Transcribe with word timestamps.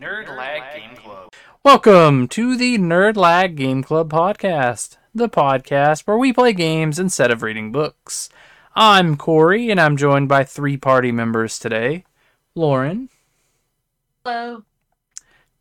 Nerd 0.00 0.28
Lag 0.36 0.62
Game 0.80 0.96
Club. 0.96 1.32
Welcome 1.64 2.28
to 2.28 2.56
the 2.56 2.78
Nerd 2.78 3.16
Lag 3.16 3.56
Game 3.56 3.82
Club 3.82 4.10
podcast, 4.10 4.96
the 5.14 5.28
podcast 5.28 6.06
where 6.06 6.16
we 6.18 6.32
play 6.32 6.52
games 6.52 6.98
instead 6.98 7.30
of 7.30 7.42
reading 7.42 7.72
books. 7.72 8.28
I'm 8.76 9.16
Corey, 9.16 9.70
and 9.70 9.80
I'm 9.80 9.96
joined 9.96 10.28
by 10.28 10.44
three 10.44 10.76
party 10.76 11.10
members 11.10 11.58
today 11.58 12.04
Lauren, 12.54 13.08
Hello. 14.24 14.62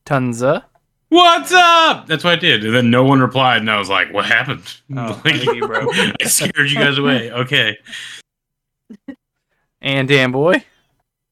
Tonsa, 0.06 0.64
What's 1.10 1.52
up? 1.54 2.06
That's 2.08 2.24
what 2.24 2.34
I 2.34 2.36
did. 2.36 2.66
And 2.66 2.76
then 2.76 2.90
no 2.92 3.04
one 3.06 3.22
replied, 3.22 3.62
and 3.62 3.72
I 3.72 3.80
was 3.80 3.90
like, 3.90 4.14
what 4.14 4.26
happened? 4.26 4.64
Oh, 4.92 4.96
Like, 5.24 5.24
thank 5.24 5.46
you, 5.46 5.66
bro. 5.66 5.88
I 5.92 6.26
scared 6.26 6.70
you 6.70 6.76
guys 6.76 6.98
away. 6.98 7.32
Okay. 7.32 7.78
and 9.82 10.08
Dan 10.08 10.32
Boy. 10.32 10.64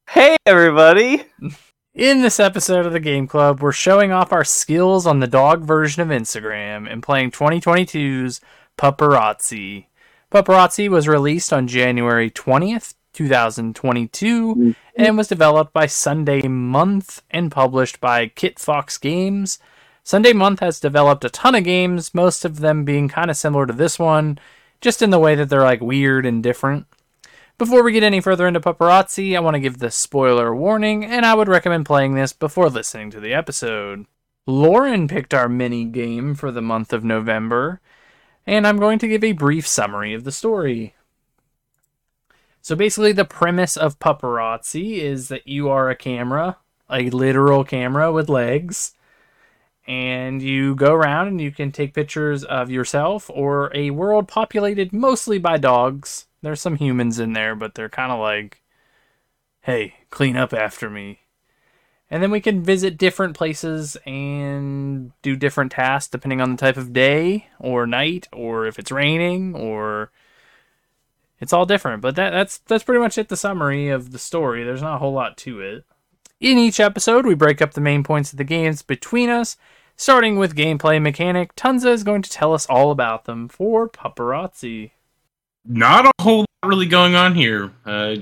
Hey 0.08 0.36
everybody! 0.46 1.24
In 1.96 2.20
this 2.20 2.38
episode 2.38 2.84
of 2.84 2.92
the 2.92 3.00
Game 3.00 3.26
Club, 3.26 3.62
we're 3.62 3.72
showing 3.72 4.12
off 4.12 4.30
our 4.30 4.44
skills 4.44 5.06
on 5.06 5.20
the 5.20 5.26
dog 5.26 5.62
version 5.62 6.02
of 6.02 6.08
Instagram 6.08 6.92
and 6.92 7.02
playing 7.02 7.30
2022's 7.30 8.42
Pupperazzi. 8.76 9.86
Pupperazzi 10.30 10.90
was 10.90 11.08
released 11.08 11.54
on 11.54 11.66
January 11.66 12.30
20th, 12.30 12.92
2022, 13.14 14.54
mm-hmm. 14.54 14.70
and 14.94 15.16
was 15.16 15.28
developed 15.28 15.72
by 15.72 15.86
Sundae 15.86 16.46
Month 16.48 17.22
and 17.30 17.50
published 17.50 17.98
by 17.98 18.28
Kitfox 18.28 19.00
Games. 19.00 19.58
Sundae 20.04 20.34
Month 20.34 20.60
has 20.60 20.78
developed 20.78 21.24
a 21.24 21.30
ton 21.30 21.54
of 21.54 21.64
games, 21.64 22.12
most 22.12 22.44
of 22.44 22.58
them 22.58 22.84
being 22.84 23.08
kind 23.08 23.30
of 23.30 23.38
similar 23.38 23.64
to 23.64 23.72
this 23.72 23.98
one, 23.98 24.38
just 24.82 25.00
in 25.00 25.08
the 25.08 25.18
way 25.18 25.34
that 25.34 25.48
they're 25.48 25.62
like 25.62 25.80
weird 25.80 26.26
and 26.26 26.42
different. 26.42 26.84
Before 27.58 27.82
we 27.82 27.92
get 27.92 28.02
any 28.02 28.20
further 28.20 28.46
into 28.46 28.60
Pupperazzi, 28.60 29.34
I 29.34 29.40
want 29.40 29.54
to 29.54 29.60
give 29.60 29.78
the 29.78 29.90
spoiler 29.90 30.54
warning, 30.54 31.06
and 31.06 31.24
I 31.24 31.32
would 31.32 31.48
recommend 31.48 31.86
playing 31.86 32.14
this 32.14 32.34
before 32.34 32.68
listening 32.68 33.10
to 33.12 33.20
the 33.20 33.32
episode. 33.32 34.04
Lauren 34.46 35.08
picked 35.08 35.32
our 35.32 35.48
mini 35.48 35.86
game 35.86 36.34
for 36.34 36.52
the 36.52 36.60
month 36.60 36.92
of 36.92 37.02
November, 37.02 37.80
and 38.46 38.66
I'm 38.66 38.76
going 38.76 38.98
to 38.98 39.08
give 39.08 39.24
a 39.24 39.32
brief 39.32 39.66
summary 39.66 40.12
of 40.12 40.24
the 40.24 40.32
story. 40.32 40.94
So 42.60 42.76
basically, 42.76 43.12
the 43.12 43.24
premise 43.24 43.78
of 43.78 43.98
Pupperazzi 43.98 44.98
is 44.98 45.28
that 45.28 45.48
you 45.48 45.70
are 45.70 45.88
a 45.88 45.96
camera, 45.96 46.58
a 46.90 47.08
literal 47.08 47.64
camera 47.64 48.12
with 48.12 48.28
legs, 48.28 48.92
and 49.86 50.42
you 50.42 50.74
go 50.74 50.92
around 50.92 51.28
and 51.28 51.40
you 51.40 51.52
can 51.52 51.70
take 51.70 51.94
pictures 51.94 52.42
of 52.44 52.70
yourself 52.70 53.30
or 53.32 53.70
a 53.74 53.90
world 53.90 54.26
populated 54.28 54.92
mostly 54.92 55.38
by 55.38 55.58
dogs. 55.58 56.26
There's 56.42 56.60
some 56.60 56.76
humans 56.76 57.18
in 57.18 57.32
there, 57.32 57.54
but 57.54 57.74
they're 57.74 57.88
kind 57.88 58.12
of 58.12 58.18
like, 58.18 58.62
hey, 59.62 59.94
clean 60.10 60.36
up 60.36 60.52
after 60.52 60.90
me. 60.90 61.20
And 62.10 62.22
then 62.22 62.30
we 62.30 62.40
can 62.40 62.62
visit 62.62 62.98
different 62.98 63.36
places 63.36 63.96
and 64.06 65.10
do 65.22 65.34
different 65.34 65.72
tasks 65.72 66.10
depending 66.10 66.40
on 66.40 66.52
the 66.52 66.56
type 66.56 66.76
of 66.76 66.92
day 66.92 67.48
or 67.58 67.86
night 67.86 68.28
or 68.32 68.66
if 68.66 68.78
it's 68.78 68.92
raining 68.92 69.54
or 69.54 70.12
it's 71.40 71.52
all 71.52 71.66
different. 71.66 72.02
But 72.02 72.14
that, 72.16 72.30
that's 72.30 72.58
that's 72.58 72.84
pretty 72.84 73.00
much 73.00 73.18
it 73.18 73.28
the 73.28 73.36
summary 73.36 73.88
of 73.88 74.12
the 74.12 74.18
story. 74.18 74.62
There's 74.62 74.82
not 74.82 74.96
a 74.96 74.98
whole 74.98 75.12
lot 75.12 75.36
to 75.38 75.60
it. 75.60 75.84
In 76.40 76.58
each 76.58 76.80
episode, 76.80 77.24
we 77.24 77.34
break 77.34 77.62
up 77.62 77.72
the 77.72 77.80
main 77.80 78.04
points 78.04 78.32
of 78.32 78.36
the 78.36 78.44
games 78.44 78.82
between 78.82 79.30
us, 79.30 79.56
starting 79.96 80.36
with 80.36 80.54
gameplay 80.54 81.00
mechanic. 81.00 81.56
Tonsa 81.56 81.86
is 81.86 82.04
going 82.04 82.20
to 82.20 82.30
tell 82.30 82.52
us 82.52 82.66
all 82.66 82.90
about 82.90 83.24
them 83.24 83.48
for 83.48 83.88
Pupperazzi. 83.88 84.90
Not 85.64 86.04
a 86.04 86.12
whole 86.20 86.40
lot 86.40 86.46
really 86.66 86.86
going 86.86 87.14
on 87.14 87.34
here. 87.34 87.72
Uh, 87.86 88.16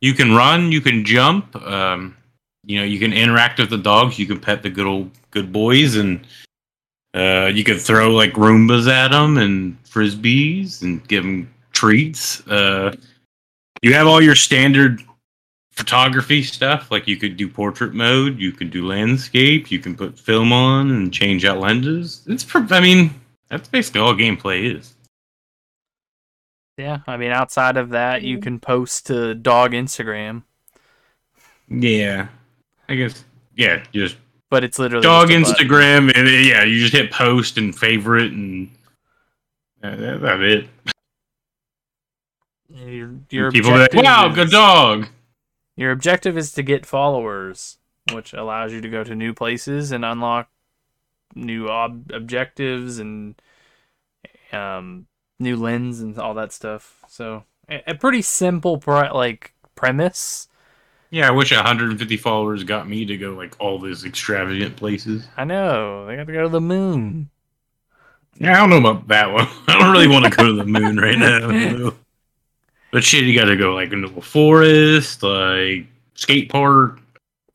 you 0.00 0.14
can 0.14 0.34
run, 0.34 0.72
you 0.72 0.80
can 0.80 1.04
jump, 1.04 1.54
um, 1.56 2.16
you 2.64 2.78
know, 2.78 2.84
you 2.84 2.98
can 2.98 3.12
interact 3.12 3.58
with 3.58 3.68
the 3.68 3.78
dogs, 3.78 4.18
you 4.18 4.26
can 4.26 4.40
pet 4.40 4.62
the 4.62 4.70
good 4.70 4.86
old 4.86 5.10
good 5.30 5.52
boys, 5.52 5.96
and 5.96 6.26
uh, 7.12 7.50
you 7.52 7.62
can 7.62 7.76
throw 7.76 8.10
like 8.10 8.32
Roombas 8.32 8.90
at 8.90 9.08
them 9.08 9.36
and 9.36 9.82
frisbees 9.84 10.80
and 10.80 11.06
give 11.06 11.24
them 11.24 11.52
treats. 11.72 12.46
Uh, 12.46 12.96
you 13.82 13.92
have 13.92 14.06
all 14.06 14.22
your 14.22 14.34
standard 14.34 15.02
photography 15.78 16.42
stuff, 16.42 16.90
like 16.90 17.06
you 17.06 17.16
could 17.16 17.36
do 17.36 17.48
portrait 17.48 17.94
mode, 17.94 18.36
you 18.38 18.50
can 18.50 18.68
do 18.68 18.84
landscape, 18.84 19.70
you 19.70 19.78
can 19.78 19.94
put 19.96 20.18
film 20.18 20.52
on 20.52 20.90
and 20.90 21.12
change 21.12 21.44
out 21.44 21.60
lenses. 21.60 22.22
It's, 22.26 22.44
I 22.54 22.80
mean, 22.80 23.14
that's 23.48 23.68
basically 23.68 24.00
all 24.00 24.12
gameplay 24.12 24.76
is. 24.76 24.94
Yeah, 26.76 26.98
I 27.06 27.16
mean, 27.16 27.30
outside 27.30 27.76
of 27.76 27.90
that, 27.90 28.22
you 28.22 28.38
can 28.38 28.58
post 28.58 29.06
to 29.06 29.34
dog 29.36 29.72
Instagram, 29.72 30.42
Yeah, 31.68 32.26
I 32.88 32.94
guess. 32.96 33.24
Yeah, 33.54 33.82
just 33.92 34.16
but 34.50 34.64
it's 34.64 34.78
literally 34.78 35.02
dog 35.02 35.28
button. 35.28 35.44
Instagram, 35.44 36.12
and 36.16 36.28
yeah, 36.46 36.64
you 36.64 36.80
just 36.80 36.92
hit 36.92 37.10
post 37.12 37.56
and 37.56 37.76
favorite, 37.76 38.32
and 38.32 38.70
uh, 39.82 39.94
that- 39.96 40.20
that's 40.20 40.40
it. 40.42 40.68
Your, 42.70 43.14
your 43.30 43.50
People 43.50 43.72
are 43.72 43.78
like, 43.78 43.94
wow, 43.94 44.28
good 44.28 44.50
dog. 44.50 45.08
Your 45.78 45.92
objective 45.92 46.36
is 46.36 46.50
to 46.54 46.64
get 46.64 46.84
followers, 46.84 47.78
which 48.12 48.32
allows 48.32 48.72
you 48.72 48.80
to 48.80 48.88
go 48.88 49.04
to 49.04 49.14
new 49.14 49.32
places 49.32 49.92
and 49.92 50.04
unlock 50.04 50.50
new 51.36 51.68
ob- 51.68 52.10
objectives 52.12 52.98
and 52.98 53.40
um, 54.50 55.06
new 55.38 55.54
lens 55.54 56.00
and 56.00 56.18
all 56.18 56.34
that 56.34 56.52
stuff. 56.52 57.04
So 57.06 57.44
a, 57.68 57.92
a 57.92 57.94
pretty 57.94 58.22
simple 58.22 58.78
pre- 58.78 59.10
like 59.10 59.54
premise. 59.76 60.48
Yeah, 61.10 61.28
I 61.28 61.30
wish 61.30 61.52
150 61.52 62.16
followers 62.16 62.64
got 62.64 62.88
me 62.88 63.04
to 63.04 63.16
go 63.16 63.34
like 63.34 63.54
all 63.60 63.78
these 63.78 64.04
extravagant 64.04 64.74
places. 64.74 65.28
I 65.36 65.44
know 65.44 66.06
they 66.06 66.16
got 66.16 66.26
to 66.26 66.32
go 66.32 66.42
to 66.42 66.48
the 66.48 66.60
moon. 66.60 67.30
Yeah, 68.34 68.54
I 68.54 68.56
don't 68.56 68.70
know 68.70 68.90
about 68.90 69.06
that 69.06 69.30
one. 69.30 69.46
I 69.68 69.78
don't 69.78 69.92
really 69.92 70.08
want 70.08 70.24
to 70.24 70.30
go 70.32 70.44
to 70.44 70.54
the 70.54 70.66
moon 70.66 70.96
right 70.96 71.16
now. 71.16 71.92
But 72.90 73.04
shit, 73.04 73.24
you 73.24 73.38
got 73.38 73.46
to 73.46 73.56
go 73.56 73.74
like 73.74 73.92
into 73.92 74.08
a 74.16 74.22
forest, 74.22 75.22
like 75.22 75.86
skate 76.14 76.48
park, 76.50 77.00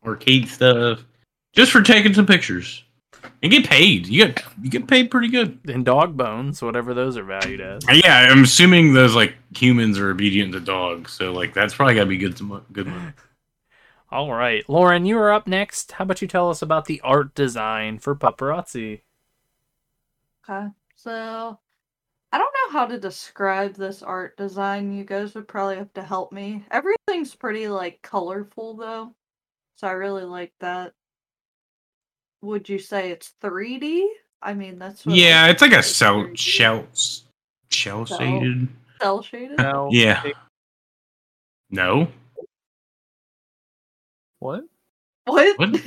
arcade 0.05 0.47
stuff, 0.47 1.03
just 1.53 1.71
for 1.71 1.81
taking 1.81 2.13
some 2.13 2.25
pictures 2.25 2.83
and 3.41 3.51
get 3.51 3.65
paid. 3.67 4.07
You 4.07 4.25
get 4.25 4.43
you 4.61 4.69
get 4.69 4.87
paid 4.87 5.11
pretty 5.11 5.27
good. 5.27 5.59
And 5.67 5.85
dog 5.85 6.15
bones, 6.15 6.61
whatever 6.61 6.93
those 6.93 7.17
are 7.17 7.23
valued 7.23 7.61
as. 7.61 7.83
Yeah, 7.91 8.27
I'm 8.29 8.43
assuming 8.43 8.93
those 8.93 9.15
like 9.15 9.35
humans 9.55 9.99
are 9.99 10.09
obedient 10.09 10.53
to 10.53 10.59
dogs, 10.59 11.11
so 11.11 11.33
like 11.33 11.53
that's 11.53 11.75
probably 11.75 11.95
gotta 11.95 12.07
be 12.07 12.17
good. 12.17 12.37
To 12.37 12.43
mo- 12.43 12.65
good 12.71 12.87
money. 12.87 13.11
All 14.11 14.31
right, 14.31 14.67
Lauren, 14.69 15.05
you 15.05 15.17
are 15.17 15.33
up 15.33 15.47
next. 15.47 15.93
How 15.93 16.03
about 16.03 16.21
you 16.21 16.27
tell 16.27 16.49
us 16.49 16.61
about 16.61 16.85
the 16.85 17.01
art 17.01 17.33
design 17.33 17.97
for 17.97 18.15
Pupperazzi? 18.15 19.01
Okay. 20.47 20.67
So 20.95 21.59
I 22.33 22.39
don't 22.39 22.53
know 22.65 22.79
how 22.79 22.87
to 22.87 22.99
describe 22.99 23.75
this 23.75 24.01
art 24.01 24.35
design. 24.37 24.91
You 24.91 25.03
guys 25.03 25.35
would 25.35 25.47
probably 25.47 25.75
have 25.75 25.93
to 25.93 26.01
help 26.01 26.31
me. 26.31 26.65
Everything's 26.71 27.35
pretty 27.35 27.67
like 27.67 28.01
colorful 28.01 28.75
though. 28.75 29.13
So 29.75 29.87
I 29.87 29.91
really 29.91 30.23
like 30.23 30.51
that. 30.59 30.93
Would 32.41 32.67
you 32.67 32.79
say 32.79 33.11
it's 33.11 33.33
3D? 33.43 34.07
I 34.41 34.55
mean, 34.55 34.79
that's 34.79 35.05
what 35.05 35.15
Yeah, 35.15 35.45
it's 35.45 35.61
like 35.61 35.73
a 35.73 35.77
it's 35.79 35.89
cell 35.89 36.23
3D. 36.23 36.37
shell 36.39 36.87
shell 37.69 38.05
shaded. 38.07 38.67
cell 38.99 39.21
shaded. 39.21 39.59
No. 39.59 39.89
Yeah. 39.91 40.23
No. 41.69 42.07
What? 44.39 44.63
What? 45.25 45.59
What? 45.59 45.81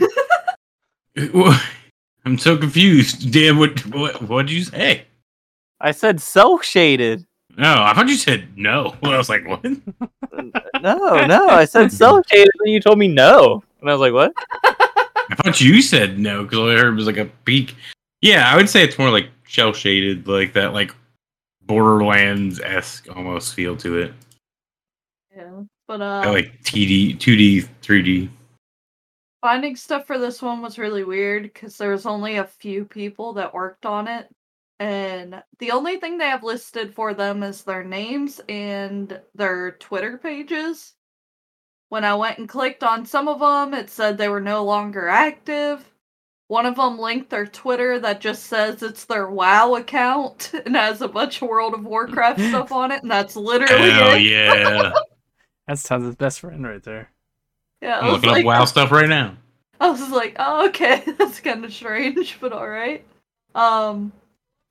I'm 2.24 2.38
so 2.38 2.56
confused. 2.56 3.32
Dan, 3.32 3.58
what 3.58 3.84
what 3.86 4.22
what'd 4.22 4.52
you 4.52 4.62
say? 4.62 5.06
I 5.80 5.90
said 5.92 6.20
cell 6.20 6.58
shaded. 6.60 7.26
No, 7.56 7.82
I 7.82 7.94
thought 7.94 8.08
you 8.08 8.16
said 8.16 8.56
no. 8.56 8.94
I 9.02 9.16
was 9.16 9.28
like, 9.28 9.46
what? 9.46 9.64
No, 10.82 11.26
no, 11.26 11.48
I 11.48 11.64
said 11.64 11.90
cell 11.90 12.22
shaded, 12.30 12.50
and 12.60 12.72
you 12.72 12.80
told 12.80 12.98
me 12.98 13.08
no, 13.08 13.62
and 13.80 13.90
I 13.90 13.92
was 13.92 14.00
like, 14.00 14.12
what? 14.12 14.32
I 15.28 15.34
thought 15.36 15.60
you 15.60 15.82
said 15.82 16.18
no 16.18 16.44
because 16.44 16.58
all 16.58 16.70
I 16.70 16.76
heard 16.76 16.96
was 16.96 17.06
like 17.06 17.16
a 17.16 17.24
peak. 17.44 17.74
Yeah, 18.20 18.50
I 18.52 18.56
would 18.56 18.68
say 18.68 18.82
it's 18.82 18.98
more 18.98 19.10
like 19.10 19.28
shell 19.44 19.72
shaded, 19.72 20.28
like 20.28 20.52
that, 20.52 20.72
like 20.72 20.94
Borderlands 21.62 22.60
esque 22.60 23.08
almost 23.14 23.54
feel 23.54 23.76
to 23.78 23.98
it. 23.98 24.12
Yeah. 25.34 25.62
But 25.88 26.00
uh 26.00 26.22
Got, 26.22 26.34
like 26.34 26.62
TD, 26.62 27.18
2D, 27.18 27.68
3D. 27.82 28.28
finding 29.40 29.76
stuff 29.76 30.06
for 30.06 30.18
this 30.18 30.42
one 30.42 30.62
was 30.62 30.78
really 30.78 31.04
weird 31.04 31.44
because 31.44 31.76
there 31.76 31.90
was 31.90 32.06
only 32.06 32.36
a 32.36 32.44
few 32.44 32.84
people 32.84 33.32
that 33.34 33.54
worked 33.54 33.86
on 33.86 34.08
it 34.08 34.28
and 34.78 35.42
the 35.58 35.70
only 35.70 35.96
thing 35.96 36.18
they 36.18 36.26
have 36.26 36.42
listed 36.42 36.94
for 36.94 37.14
them 37.14 37.42
is 37.42 37.62
their 37.62 37.84
names 37.84 38.40
and 38.48 39.20
their 39.34 39.72
twitter 39.72 40.18
pages 40.18 40.94
when 41.88 42.04
i 42.04 42.14
went 42.14 42.38
and 42.38 42.48
clicked 42.48 42.82
on 42.82 43.06
some 43.06 43.28
of 43.28 43.40
them 43.40 43.74
it 43.74 43.88
said 43.88 44.16
they 44.18 44.28
were 44.28 44.40
no 44.40 44.64
longer 44.64 45.08
active 45.08 45.90
one 46.48 46.66
of 46.66 46.76
them 46.76 46.98
linked 46.98 47.30
their 47.30 47.46
twitter 47.46 47.98
that 47.98 48.20
just 48.20 48.44
says 48.44 48.82
it's 48.82 49.04
their 49.04 49.28
wow 49.30 49.74
account 49.76 50.52
and 50.66 50.76
has 50.76 51.00
a 51.00 51.08
bunch 51.08 51.40
of 51.40 51.48
world 51.48 51.74
of 51.74 51.84
warcraft 51.84 52.40
stuff 52.40 52.70
on 52.72 52.90
it 52.90 53.02
and 53.02 53.10
that's 53.10 53.36
literally 53.36 53.90
Hell 53.90 54.14
it 54.14 54.22
yeah! 54.22 54.92
That's 55.66 55.82
Tons' 55.82 56.14
best 56.14 56.40
friend 56.40 56.64
right 56.64 56.82
there. 56.82 57.10
yeah 57.82 57.98
I 57.98 58.06
I'm 58.06 58.12
looking 58.12 58.30
like, 58.30 58.42
up 58.42 58.46
WoW 58.46 58.64
stuff 58.66 58.92
right 58.92 59.08
now. 59.08 59.36
I 59.80 59.90
was 59.90 60.10
like, 60.10 60.36
oh, 60.38 60.68
okay, 60.68 61.02
that's 61.18 61.40
kind 61.40 61.64
of 61.64 61.72
strange, 61.72 62.38
but 62.40 62.52
all 62.52 62.68
right. 62.68 63.04
Um, 63.54 64.12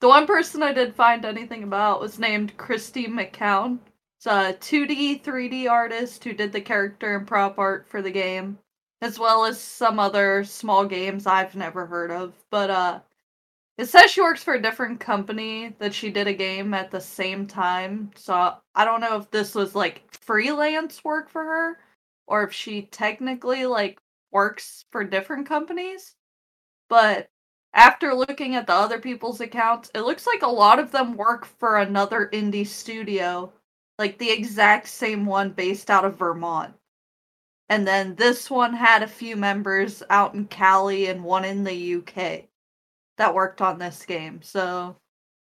the 0.02 0.08
one 0.08 0.28
person 0.28 0.62
I 0.64 0.74
did 0.74 0.96
find 0.96 1.26
anything 1.26 1.64
about 1.64 2.02
was 2.02 2.20
named 2.20 2.58
Christy 2.58 3.08
McCown. 3.08 3.80
It's 4.18 4.26
a 4.28 4.54
2D, 4.60 5.24
3D 5.24 5.70
artist 5.70 6.24
who 6.24 6.34
did 6.34 6.52
the 6.52 6.62
character 6.62 7.16
and 7.16 7.28
prop 7.28 7.58
art 7.60 7.88
for 7.88 8.02
the 8.02 8.12
game, 8.12 8.58
as 9.02 9.20
well 9.20 9.46
as 9.46 9.60
some 9.60 10.00
other 10.00 10.44
small 10.44 10.86
games 10.86 11.28
I've 11.28 11.56
never 11.56 11.86
heard 11.86 12.12
of. 12.12 12.34
But 12.50 12.70
uh, 12.70 13.00
it 13.78 13.88
says 13.88 14.12
she 14.12 14.22
works 14.22 14.44
for 14.44 14.54
a 14.54 14.62
different 14.62 15.00
company 15.00 15.76
that 15.80 15.94
she 15.94 16.10
did 16.10 16.28
a 16.28 16.34
game 16.34 16.74
at 16.74 16.92
the 16.92 17.02
same 17.02 17.46
time. 17.46 18.12
So 18.16 18.56
I 18.74 18.86
don't 18.86 19.02
know 19.02 19.18
if 19.18 19.30
this 19.32 19.54
was 19.54 19.76
like 19.76 20.04
freelance 20.14 21.04
work 21.04 21.30
for 21.30 21.44
her 21.44 21.80
or 22.28 22.44
if 22.44 22.54
she 22.54 22.84
technically 22.84 23.66
like 23.66 24.00
works 24.32 24.86
for 24.92 25.04
different 25.04 25.48
companies. 25.48 26.16
But 26.90 27.30
after 27.76 28.16
looking 28.16 28.56
at 28.56 28.68
the 28.68 28.74
other 28.74 29.00
people's 29.00 29.42
accounts, 29.42 29.92
it 29.94 30.02
looks 30.02 30.26
like 30.26 30.42
a 30.42 30.48
lot 30.48 30.80
of 30.80 30.92
them 30.92 31.18
work 31.18 31.46
for 31.46 31.78
another 31.78 32.30
indie 32.34 32.66
studio, 32.66 33.52
like 34.00 34.18
the 34.18 34.32
exact 34.32 34.88
same 34.88 35.26
one 35.26 35.52
based 35.52 35.92
out 35.92 36.06
of 36.06 36.18
Vermont. 36.18 36.74
And 37.68 37.86
then 37.86 38.16
this 38.16 38.50
one 38.50 38.74
had 38.74 39.04
a 39.04 39.08
few 39.08 39.36
members 39.36 40.02
out 40.10 40.36
in 40.36 40.46
Cali 40.46 41.08
and 41.08 41.24
one 41.24 41.44
in 41.44 41.64
the 41.64 41.96
UK 41.96 42.46
that 43.18 43.34
worked 43.34 43.62
on 43.62 43.78
this 43.78 44.06
game. 44.06 44.42
So 44.42 44.96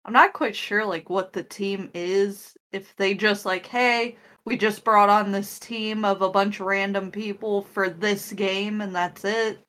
I'm 0.06 0.14
not 0.14 0.34
quite 0.34 0.56
sure 0.56 0.86
like 0.86 1.10
what 1.10 1.34
the 1.34 1.44
team 1.44 1.90
is. 1.94 2.56
If 2.72 2.96
they 2.96 3.16
just 3.16 3.46
like, 3.46 3.66
hey, 3.66 4.18
we 4.46 4.58
just 4.58 4.84
brought 4.84 5.10
on 5.10 5.32
this 5.32 5.60
team 5.60 6.06
of 6.06 6.22
a 6.22 6.30
bunch 6.30 6.60
of 6.60 6.68
random 6.68 7.12
people 7.12 7.64
for 7.64 7.90
this 7.90 8.32
game 8.32 8.82
and 8.82 8.96
that's 8.96 9.26
it. 9.26 9.60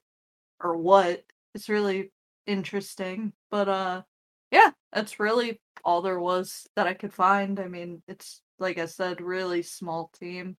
Or 0.61 0.77
what. 0.77 1.25
It's 1.55 1.69
really 1.69 2.11
interesting. 2.47 3.33
But 3.51 3.69
uh 3.69 4.03
yeah, 4.51 4.71
that's 4.93 5.19
really 5.21 5.61
all 5.85 6.03
there 6.03 6.21
was 6.21 6.67
that 6.77 6.87
I 6.87 6.95
could 6.95 7.13
find. 7.13 7.59
I 7.59 7.69
mean, 7.69 8.03
it's 8.09 8.43
like 8.59 8.79
I 8.79 8.87
said, 8.87 9.21
really 9.21 9.63
small 9.63 10.11
team. 10.19 10.57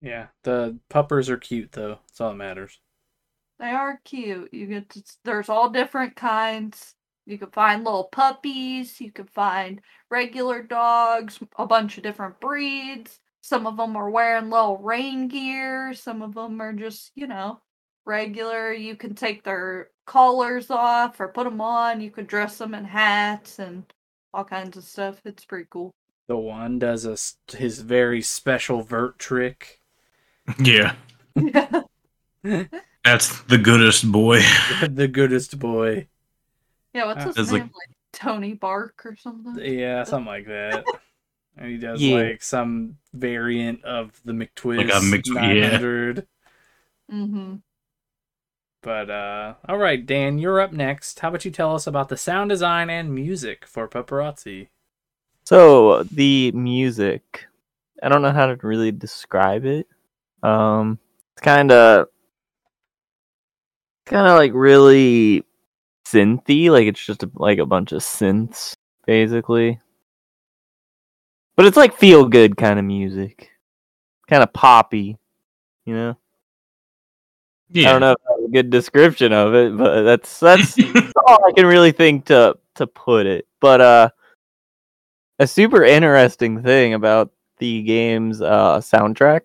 Yeah, 0.00 0.28
the 0.42 0.78
puppers 0.90 1.30
are 1.30 1.36
cute 1.36 1.72
though. 1.72 1.98
That's 2.06 2.20
all 2.20 2.30
that 2.30 2.36
matters. 2.36 2.80
They 3.58 3.70
are 3.70 4.00
cute. 4.04 4.52
You 4.52 4.66
get 4.66 4.90
to, 4.90 5.02
there's 5.24 5.48
all 5.48 5.70
different 5.70 6.16
kinds. 6.16 6.94
You 7.26 7.38
can 7.38 7.50
find 7.50 7.84
little 7.84 8.04
puppies. 8.04 9.00
You 9.00 9.12
can 9.12 9.26
find 9.26 9.80
regular 10.10 10.62
dogs, 10.62 11.38
a 11.58 11.66
bunch 11.66 11.96
of 11.96 12.02
different 12.02 12.40
breeds. 12.40 13.18
Some 13.40 13.66
of 13.66 13.76
them 13.76 13.96
are 13.96 14.10
wearing 14.10 14.50
little 14.50 14.78
rain 14.78 15.28
gear. 15.28 15.94
Some 15.94 16.22
of 16.22 16.34
them 16.34 16.60
are 16.60 16.72
just, 16.72 17.12
you 17.14 17.26
know, 17.26 17.60
regular. 18.04 18.72
You 18.72 18.96
can 18.96 19.14
take 19.14 19.42
their 19.44 19.88
collars 20.06 20.70
off 20.70 21.20
or 21.20 21.28
put 21.28 21.44
them 21.44 21.60
on. 21.60 22.00
You 22.00 22.10
can 22.10 22.24
dress 22.26 22.58
them 22.58 22.74
in 22.74 22.84
hats 22.84 23.58
and 23.58 23.84
all 24.32 24.44
kinds 24.44 24.76
of 24.76 24.84
stuff. 24.84 25.20
It's 25.24 25.44
pretty 25.44 25.66
cool. 25.70 25.90
The 26.26 26.36
one 26.36 26.78
does 26.78 27.04
a, 27.06 27.12
s- 27.12 27.36
his 27.52 27.80
very 27.80 28.22
special 28.22 28.82
vert 28.82 29.18
trick. 29.18 29.80
Yeah, 30.58 30.94
yeah. 31.36 31.82
that's 33.04 33.42
the 33.44 33.58
goodest 33.58 34.10
boy. 34.10 34.40
the 34.88 35.08
goodest 35.08 35.58
boy. 35.58 36.08
Yeah, 36.94 37.06
what's 37.06 37.24
Uh, 37.24 37.28
his 37.28 37.36
It's 37.38 37.50
name? 37.52 37.62
like- 37.62 37.70
Like, 37.72 37.88
Tony 38.12 38.52
Bark 38.54 39.02
or 39.04 39.16
something? 39.16 39.56
Yeah, 39.60 40.04
something 40.04 40.26
like 40.26 40.46
that. 40.46 40.84
And 41.56 41.70
he 41.70 41.78
does 41.78 42.00
Yeah. 42.00 42.16
like 42.16 42.42
some 42.44 42.96
variant 43.12 43.84
of 43.84 44.20
the 44.24 44.32
McTwist 44.32 44.76
Like 44.88 44.94
a 44.94 45.00
Mc- 45.02 45.26
yeah. 45.26 45.78
Mm-hmm. 47.12 47.56
But 48.84 49.08
uh 49.08 49.54
all 49.66 49.78
right, 49.78 50.04
Dan, 50.04 50.38
you're 50.38 50.60
up 50.60 50.72
next. 50.72 51.18
How 51.20 51.28
about 51.28 51.46
you 51.46 51.50
tell 51.50 51.74
us 51.74 51.86
about 51.86 52.10
the 52.10 52.18
sound 52.18 52.50
design 52.50 52.90
and 52.90 53.14
music 53.14 53.66
for 53.66 53.88
Pupperazzi? 53.88 54.68
So 55.44 56.02
the 56.04 56.52
music, 56.52 57.46
I 58.02 58.10
don't 58.10 58.20
know 58.20 58.32
how 58.32 58.46
to 58.46 58.58
really 58.62 58.92
describe 58.92 59.64
it. 59.64 59.86
Um, 60.42 60.98
it's 61.32 61.40
kind 61.40 61.72
of, 61.72 62.08
kind 64.04 64.26
of 64.26 64.36
like 64.36 64.52
really 64.54 65.44
synthy. 66.06 66.70
Like 66.70 66.86
it's 66.86 67.04
just 67.04 67.22
a, 67.22 67.30
like 67.34 67.58
a 67.58 67.66
bunch 67.66 67.92
of 67.92 68.02
synths, 68.02 68.74
basically. 69.06 69.80
But 71.56 71.66
it's 71.66 71.76
like 71.76 71.96
feel 71.96 72.28
good 72.28 72.56
kind 72.56 72.78
of 72.78 72.84
music, 72.84 73.50
kind 74.28 74.42
of 74.42 74.52
poppy, 74.52 75.16
you 75.86 75.94
know. 75.94 76.16
Yeah, 77.70 77.88
I 77.88 77.92
don't 77.92 78.00
know 78.00 78.12
if 78.12 78.18
that's 78.28 78.48
a 78.48 78.52
good 78.52 78.70
description 78.70 79.32
of 79.32 79.54
it, 79.54 79.76
but 79.76 80.02
that's 80.02 80.38
that's 80.38 80.78
all 81.26 81.44
I 81.46 81.52
can 81.56 81.66
really 81.66 81.92
think 81.92 82.26
to 82.26 82.56
to 82.76 82.86
put 82.86 83.26
it. 83.26 83.46
But 83.60 83.80
uh 83.80 84.10
a 85.38 85.46
super 85.46 85.82
interesting 85.82 86.62
thing 86.62 86.94
about 86.94 87.32
the 87.58 87.82
game's 87.82 88.40
uh 88.42 88.78
soundtrack, 88.78 89.42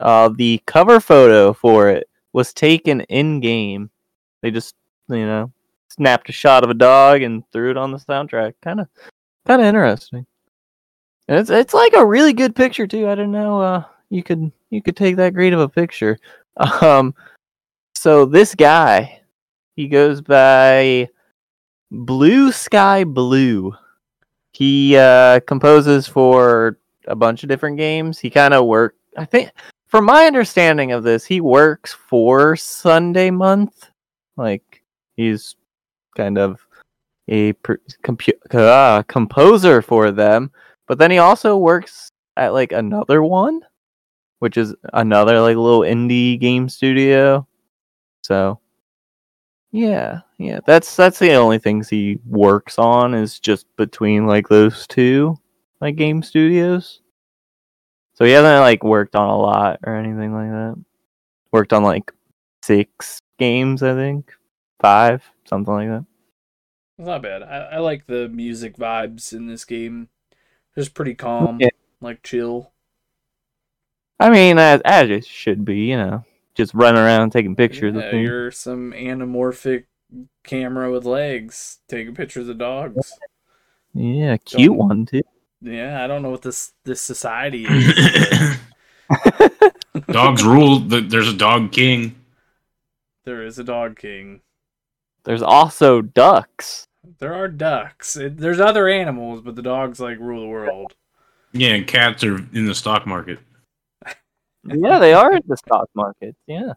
uh 0.00 0.30
the 0.36 0.62
cover 0.66 1.00
photo 1.00 1.52
for 1.52 1.90
it 1.90 2.08
was 2.32 2.52
taken 2.52 3.02
in 3.02 3.40
game. 3.40 3.90
They 4.42 4.50
just, 4.50 4.74
you 5.08 5.26
know, 5.26 5.52
snapped 5.88 6.28
a 6.28 6.32
shot 6.32 6.64
of 6.64 6.70
a 6.70 6.74
dog 6.74 7.22
and 7.22 7.44
threw 7.52 7.70
it 7.70 7.76
on 7.76 7.92
the 7.92 7.98
soundtrack. 7.98 8.54
Kind 8.62 8.80
of 8.80 8.88
kind 9.46 9.60
of 9.60 9.66
interesting. 9.66 10.26
And 11.28 11.38
it's 11.38 11.50
it's 11.50 11.74
like 11.74 11.94
a 11.94 12.06
really 12.06 12.32
good 12.32 12.54
picture 12.54 12.86
too. 12.86 13.08
I 13.08 13.14
don't 13.14 13.32
know 13.32 13.60
uh 13.60 13.84
you 14.10 14.22
could 14.22 14.52
you 14.70 14.82
could 14.82 14.96
take 14.96 15.16
that 15.16 15.34
great 15.34 15.52
of 15.52 15.60
a 15.60 15.68
picture. 15.68 16.18
Um 16.82 17.14
so 17.96 18.26
this 18.26 18.54
guy, 18.54 19.20
he 19.76 19.88
goes 19.88 20.20
by 20.20 21.08
Blue 21.90 22.52
Sky 22.52 23.04
Blue. 23.04 23.74
He 24.52 24.96
uh, 24.96 25.40
composes 25.40 26.06
for 26.06 26.78
a 27.06 27.14
bunch 27.14 27.42
of 27.42 27.48
different 27.48 27.76
games. 27.76 28.18
He 28.18 28.30
kind 28.30 28.52
of 28.52 28.66
work. 28.66 28.94
I 29.16 29.24
think, 29.24 29.50
from 29.86 30.04
my 30.04 30.26
understanding 30.26 30.92
of 30.92 31.02
this, 31.02 31.24
he 31.24 31.40
works 31.40 31.92
for 31.92 32.56
Sundae 32.56 33.30
Month. 33.30 33.88
Like 34.36 34.82
he's 35.16 35.56
kind 36.16 36.36
of 36.36 36.60
a 37.28 37.54
pr- 37.54 37.74
compu- 38.02 38.54
uh, 38.54 39.02
composer 39.04 39.80
for 39.80 40.10
them. 40.10 40.50
But 40.86 40.98
then 40.98 41.10
he 41.10 41.18
also 41.18 41.56
works 41.56 42.10
at 42.36 42.52
like 42.52 42.72
another 42.72 43.22
one, 43.22 43.62
which 44.44 44.58
is 44.58 44.74
another 44.92 45.40
like 45.40 45.56
little 45.56 45.80
indie 45.80 46.38
game 46.38 46.68
studio. 46.68 47.46
So 48.24 48.60
yeah, 49.72 50.20
yeah, 50.36 50.60
that's 50.66 50.94
that's 50.96 51.18
the 51.18 51.32
only 51.32 51.58
things 51.58 51.88
he 51.88 52.18
works 52.26 52.78
on 52.78 53.14
is 53.14 53.40
just 53.40 53.64
between 53.78 54.26
like 54.26 54.48
those 54.48 54.86
two 54.86 55.38
like 55.80 55.96
game 55.96 56.22
studios. 56.22 57.00
So 58.12 58.26
he 58.26 58.32
hasn't 58.32 58.60
like 58.60 58.84
worked 58.84 59.16
on 59.16 59.30
a 59.30 59.36
lot 59.38 59.80
or 59.82 59.96
anything 59.96 60.34
like 60.34 60.50
that. 60.50 60.76
Worked 61.50 61.72
on 61.72 61.82
like 61.82 62.12
six 62.62 63.22
games, 63.38 63.82
I 63.82 63.94
think. 63.94 64.30
Five, 64.78 65.24
something 65.48 65.72
like 65.72 65.88
that. 65.88 66.04
It's 66.98 67.06
not 67.08 67.22
bad. 67.22 67.42
I, 67.42 67.60
I 67.60 67.78
like 67.78 68.06
the 68.06 68.28
music 68.28 68.76
vibes 68.76 69.32
in 69.32 69.46
this 69.46 69.64
game. 69.64 70.10
Just 70.76 70.92
pretty 70.92 71.14
calm, 71.14 71.56
Yeah. 71.62 71.70
like 72.02 72.22
chill. 72.22 72.73
I 74.20 74.30
mean, 74.30 74.58
as 74.58 74.80
as 74.84 75.10
it 75.10 75.26
should 75.26 75.64
be, 75.64 75.80
you 75.86 75.96
know, 75.96 76.24
just 76.54 76.72
running 76.74 77.00
around 77.00 77.30
taking 77.30 77.56
pictures 77.56 77.94
Yeah, 77.94 78.00
of 78.02 78.10
things. 78.10 78.28
you're 78.28 78.50
some 78.50 78.92
anamorphic 78.92 79.84
camera 80.44 80.90
with 80.90 81.04
legs 81.04 81.78
taking 81.88 82.14
pictures 82.14 82.48
of 82.48 82.58
dogs. 82.58 83.12
Yeah, 83.92 84.36
cute 84.38 84.68
Don't- 84.68 84.76
one 84.76 85.06
too. 85.06 85.22
Yeah, 85.60 86.04
I 86.04 86.06
don't 86.06 86.22
know 86.22 86.30
what 86.30 86.42
this 86.42 86.72
this 86.84 87.00
society 87.00 87.64
is. 87.68 88.56
dogs 90.08 90.44
rule. 90.44 90.78
There's 90.80 91.28
a 91.28 91.36
dog 91.36 91.72
king. 91.72 92.14
there 93.24 93.42
is 93.44 93.58
a 93.58 93.64
dog 93.64 93.96
king. 93.98 94.40
There's 95.24 95.42
also 95.42 96.02
ducks. 96.02 96.86
There 97.18 97.32
are 97.34 97.48
ducks. 97.48 98.16
It, 98.16 98.36
there's 98.38 98.60
other 98.60 98.88
animals, 98.88 99.40
but 99.40 99.56
the 99.56 99.62
dogs 99.62 100.00
like 100.00 100.18
rule 100.18 100.42
the 100.42 100.46
world. 100.48 100.94
Yeah, 101.52 101.70
and 101.74 101.86
cats 101.86 102.22
are 102.24 102.36
in 102.52 102.66
the 102.66 102.74
stock 102.74 103.06
market. 103.06 103.38
Yeah, 104.66 104.98
they 104.98 105.12
are 105.12 105.34
in 105.34 105.42
the 105.46 105.56
stock 105.56 105.88
market. 105.94 106.36
Yeah. 106.46 106.72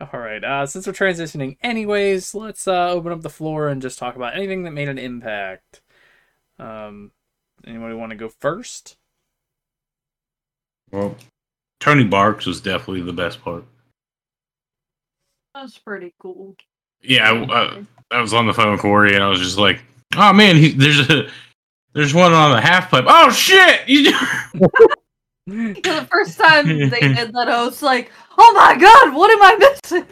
All 0.00 0.20
right. 0.20 0.42
Uh, 0.42 0.66
since 0.66 0.86
we're 0.86 0.92
transitioning, 0.92 1.56
anyways, 1.62 2.34
let's 2.34 2.66
uh, 2.66 2.90
open 2.90 3.12
up 3.12 3.22
the 3.22 3.30
floor 3.30 3.68
and 3.68 3.80
just 3.80 3.98
talk 3.98 4.16
about 4.16 4.36
anything 4.36 4.64
that 4.64 4.72
made 4.72 4.88
an 4.88 4.98
impact. 4.98 5.82
Um, 6.58 7.12
anybody 7.66 7.94
want 7.94 8.10
to 8.10 8.16
go 8.16 8.28
first? 8.28 8.96
Well, 10.90 11.16
Tony 11.80 12.04
Barks 12.04 12.46
was 12.46 12.60
definitely 12.60 13.02
the 13.02 13.12
best 13.12 13.42
part. 13.42 13.64
That's 15.54 15.78
pretty 15.78 16.14
cool. 16.18 16.56
Yeah, 17.02 17.30
I, 17.30 17.44
I, 17.44 17.84
I 18.10 18.20
was 18.20 18.34
on 18.34 18.46
the 18.46 18.54
phone 18.54 18.72
with 18.72 18.80
Corey, 18.80 19.14
and 19.14 19.22
I 19.22 19.28
was 19.28 19.40
just 19.40 19.58
like, 19.58 19.80
"Oh 20.16 20.32
man, 20.32 20.56
he, 20.56 20.70
there's 20.70 21.08
a 21.10 21.28
there's 21.92 22.14
one 22.14 22.32
on 22.32 22.52
the 22.52 22.60
half 22.60 22.90
pipe. 22.90 23.04
Oh 23.06 23.30
shit! 23.30 23.88
You 23.88 24.12
Yeah, 25.46 25.72
the 25.82 26.08
first 26.10 26.38
time 26.38 26.66
they 26.66 26.88
did 27.00 27.32
that, 27.32 27.48
I 27.48 27.64
was 27.64 27.82
like, 27.82 28.10
"Oh 28.38 28.52
my 28.54 28.76
god, 28.80 29.14
what 29.14 29.30
am 29.30 29.42
I 29.42 29.56
missing?" 29.84 30.06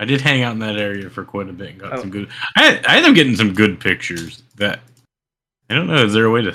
I 0.00 0.04
did 0.04 0.20
hang 0.20 0.42
out 0.42 0.52
in 0.52 0.58
that 0.60 0.76
area 0.76 1.10
for 1.10 1.24
quite 1.24 1.48
a 1.48 1.52
bit 1.52 1.70
and 1.70 1.80
got 1.80 1.92
Oh. 1.92 2.00
some 2.00 2.10
good. 2.10 2.28
I 2.56 2.80
I 2.86 2.96
ended 2.96 3.10
up 3.10 3.14
getting 3.14 3.36
some 3.36 3.52
good 3.54 3.78
pictures. 3.80 4.42
That 4.56 4.80
I 5.70 5.74
don't 5.74 5.86
know. 5.86 6.04
Is 6.04 6.12
there 6.12 6.24
a 6.26 6.30
way 6.30 6.42
to 6.42 6.54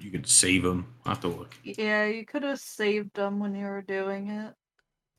you 0.00 0.10
could 0.10 0.26
save 0.26 0.62
them? 0.64 0.86
I 1.04 1.08
will 1.10 1.14
have 1.14 1.20
to 1.22 1.28
look. 1.28 1.54
Yeah, 1.62 2.06
you 2.06 2.26
could 2.26 2.42
have 2.42 2.58
saved 2.58 3.14
them 3.14 3.38
when 3.38 3.54
you 3.54 3.64
were 3.66 3.82
doing 3.82 4.28
it. 4.28 4.52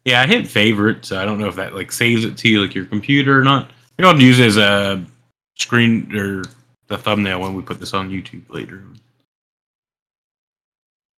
Yeah, 0.06 0.22
I 0.22 0.28
hit 0.28 0.48
favorite, 0.48 1.06
so 1.06 1.20
I 1.20 1.26
don't 1.26 1.40
know 1.40 1.48
if 1.48 1.56
that 1.56 1.74
like 1.74 1.92
saves 1.92 2.24
it 2.26 2.38
to 2.38 2.50
you 2.50 2.62
like 2.62 2.76
your 2.76 2.86
computer 2.86 3.40
or 3.40 3.44
not. 3.44 3.72
Maybe 3.98 4.08
I'll 4.10 4.22
use 4.22 4.40
it 4.40 4.48
as 4.48 4.58
a 4.58 5.04
screen 5.58 6.16
or 6.16 6.44
the 6.88 6.98
thumbnail 6.98 7.40
when 7.42 7.56
we 7.56 7.62
put 7.64 7.80
this 7.80 7.94
on 7.94 8.10
YouTube 8.10 8.44
later. 8.50 8.84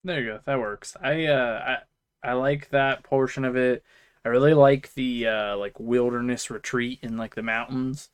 There 0.03 0.19
you 0.21 0.25
go. 0.27 0.39
That 0.45 0.59
works. 0.59 0.95
I 1.01 1.25
uh 1.25 1.77
I 2.23 2.29
I 2.29 2.33
like 2.33 2.69
that 2.69 3.03
portion 3.03 3.45
of 3.45 3.55
it. 3.55 3.83
I 4.25 4.29
really 4.29 4.53
like 4.53 4.93
the 4.93 5.27
uh 5.27 5.57
like 5.57 5.79
wilderness 5.79 6.49
retreat 6.49 6.99
in 7.01 7.17
like 7.17 7.35
the 7.35 7.43
mountains. 7.43 8.09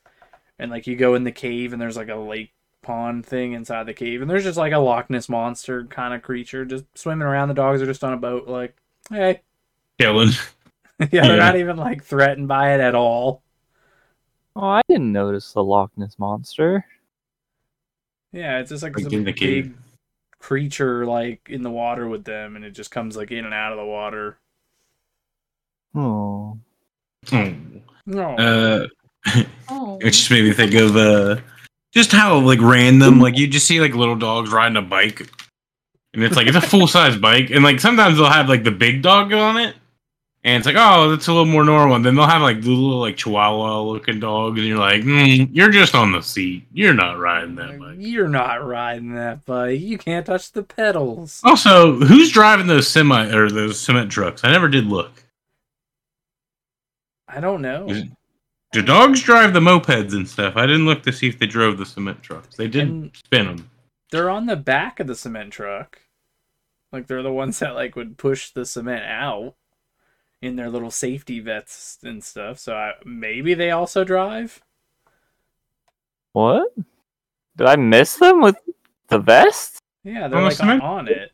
And 0.57 0.71
like 0.71 0.87
you 0.87 0.95
go 0.95 1.15
in 1.15 1.23
the 1.25 1.31
cave 1.31 1.73
and 1.73 1.81
there's 1.81 1.97
like 1.97 2.09
a 2.09 2.15
lake 2.15 2.53
pond 2.81 3.25
thing 3.25 3.53
inside 3.53 3.85
the 3.87 3.93
cave 3.93 4.21
and 4.21 4.29
there's 4.29 4.43
just 4.43 4.57
like 4.57 4.71
a 4.73 4.77
Loch 4.79 5.09
Ness 5.09 5.27
monster 5.29 5.85
kind 5.85 6.13
of 6.13 6.21
creature 6.21 6.65
just 6.65 6.85
swimming 6.95 7.27
around. 7.27 7.49
The 7.49 7.53
dogs 7.55 7.81
are 7.81 7.85
just 7.87 8.03
on 8.03 8.13
a 8.13 8.17
boat 8.17 8.47
like, 8.47 8.75
"Hey." 9.09 9.41
Killing. 9.99 10.29
yeah, 10.99 11.07
they're 11.09 11.23
Yeah. 11.31 11.35
not 11.37 11.55
even 11.57 11.77
like 11.77 12.03
threatened 12.03 12.47
by 12.47 12.73
it 12.73 12.79
at 12.79 12.95
all. 12.95 13.43
Oh, 14.55 14.67
I 14.67 14.81
didn't 14.87 15.11
notice 15.11 15.51
the 15.53 15.63
Loch 15.63 15.91
Ness 15.97 16.17
monster. 16.17 16.85
Yeah, 18.31 18.59
it's 18.59 18.69
just 18.69 18.83
like, 18.83 18.95
Like 18.95 19.03
some 19.05 19.13
in 19.13 19.23
the 19.23 19.33
cave. 19.33 19.65
big 19.73 19.84
creature 20.39 21.05
like 21.05 21.47
in 21.49 21.61
the 21.63 21.71
water 21.71 22.07
with 22.07 22.23
them 22.23 22.55
and 22.55 22.63
it 22.65 22.71
just 22.71 22.91
comes 22.91 23.15
like 23.17 23.31
in 23.31 23.45
and 23.45 23.53
out 23.53 23.71
of 23.71 23.77
the 23.77 23.85
water. 23.85 24.37
Oh, 25.95 26.57
Oh. 27.31 27.53
No. 28.05 28.35
Uh, 28.35 28.87
Oh, 29.69 29.97
it 30.01 30.11
just 30.11 30.29
made 30.29 30.43
me 30.43 30.53
think 30.53 30.75
of 30.75 30.95
uh, 30.95 31.37
just 31.91 32.11
how 32.11 32.37
like 32.39 32.61
random. 32.61 33.19
Like 33.19 33.37
you 33.37 33.47
just 33.47 33.65
see 33.65 33.81
like 33.81 33.95
little 33.95 34.15
dogs 34.15 34.51
riding 34.51 34.77
a 34.77 34.81
bike, 34.83 35.27
and 36.13 36.23
it's 36.23 36.35
like 36.35 36.45
it's 36.45 36.55
a 36.55 36.61
full 36.61 36.85
size 36.87 37.17
bike, 37.17 37.49
and 37.49 37.63
like 37.63 37.79
sometimes 37.79 38.17
they'll 38.17 38.29
have 38.29 38.47
like 38.47 38.63
the 38.63 38.69
big 38.71 39.01
dog 39.01 39.33
on 39.33 39.57
it, 39.57 39.75
and 40.45 40.55
it's 40.57 40.65
like 40.65 40.75
oh 40.77 41.09
that's 41.09 41.27
a 41.27 41.31
little 41.33 41.45
more 41.45 41.65
normal. 41.65 41.95
And 41.97 42.05
then 42.05 42.15
they'll 42.15 42.25
have 42.27 42.41
like 42.41 42.61
the 42.61 42.69
little 42.69 42.99
like 43.01 43.17
Chihuahua 43.17 43.81
looking 43.81 44.19
dog, 44.21 44.57
and 44.57 44.65
you're 44.67 44.77
like 44.77 45.01
mm, 45.01 45.49
you're 45.51 45.71
just 45.71 45.93
on 45.95 46.13
the 46.13 46.21
seat. 46.21 46.65
You're 46.71 46.93
not 46.93 47.17
riding 47.19 47.55
that 47.55 47.77
bike. 47.79 47.95
You're 47.99 48.29
not 48.29 48.65
riding 48.65 49.15
that 49.15 49.43
bike. 49.45 49.79
You 49.81 49.97
can't 49.97 50.25
touch 50.25 50.51
the 50.53 50.63
pedals. 50.63 51.41
Also, 51.43 51.95
who's 51.95 52.31
driving 52.31 52.67
those 52.67 52.87
semi 52.87 53.27
or 53.33 53.49
those 53.49 53.77
cement 53.79 54.09
trucks? 54.11 54.43
I 54.45 54.51
never 54.51 54.69
did 54.69 54.85
look. 54.85 55.11
I 57.27 57.39
don't 57.39 57.61
know. 57.61 57.87
Is 57.89 58.03
Do 58.71 58.81
dogs 58.81 59.21
drive 59.21 59.53
the 59.53 59.59
mopeds 59.59 60.13
and 60.13 60.27
stuff? 60.27 60.55
I 60.55 60.65
didn't 60.65 60.85
look 60.85 61.03
to 61.03 61.11
see 61.11 61.27
if 61.27 61.39
they 61.39 61.47
drove 61.47 61.77
the 61.77 61.85
cement 61.85 62.21
trucks. 62.21 62.55
They 62.55 62.67
did 62.67 62.87
And 62.87 63.11
spin 63.15 63.45
them. 63.47 63.69
they're 64.11 64.29
on 64.29 64.45
the 64.45 64.55
back 64.55 64.99
of 64.99 65.07
the 65.07 65.15
cement 65.15 65.51
truck. 65.53 66.01
Like 66.91 67.07
they're 67.07 67.23
the 67.23 67.31
ones 67.33 67.59
that 67.59 67.73
like 67.75 67.95
would 67.95 68.17
push 68.17 68.51
the 68.51 68.65
cement 68.65 69.03
out 69.05 69.55
in 70.45 70.55
their 70.55 70.69
little 70.69 70.91
safety 70.91 71.39
vests 71.39 71.99
and 72.03 72.23
stuff. 72.23 72.59
So 72.59 72.75
I, 72.75 72.93
maybe 73.03 73.53
they 73.53 73.71
also 73.71 74.03
drive. 74.03 74.61
what? 76.33 76.73
Did 77.57 77.67
I 77.67 77.75
miss 77.75 78.15
them 78.15 78.41
with 78.41 78.57
the 79.07 79.19
vest? 79.19 79.79
Yeah, 80.03 80.27
they're 80.27 80.41
like 80.41 80.57
cement? 80.57 80.83
on 80.83 81.07
it. 81.07 81.31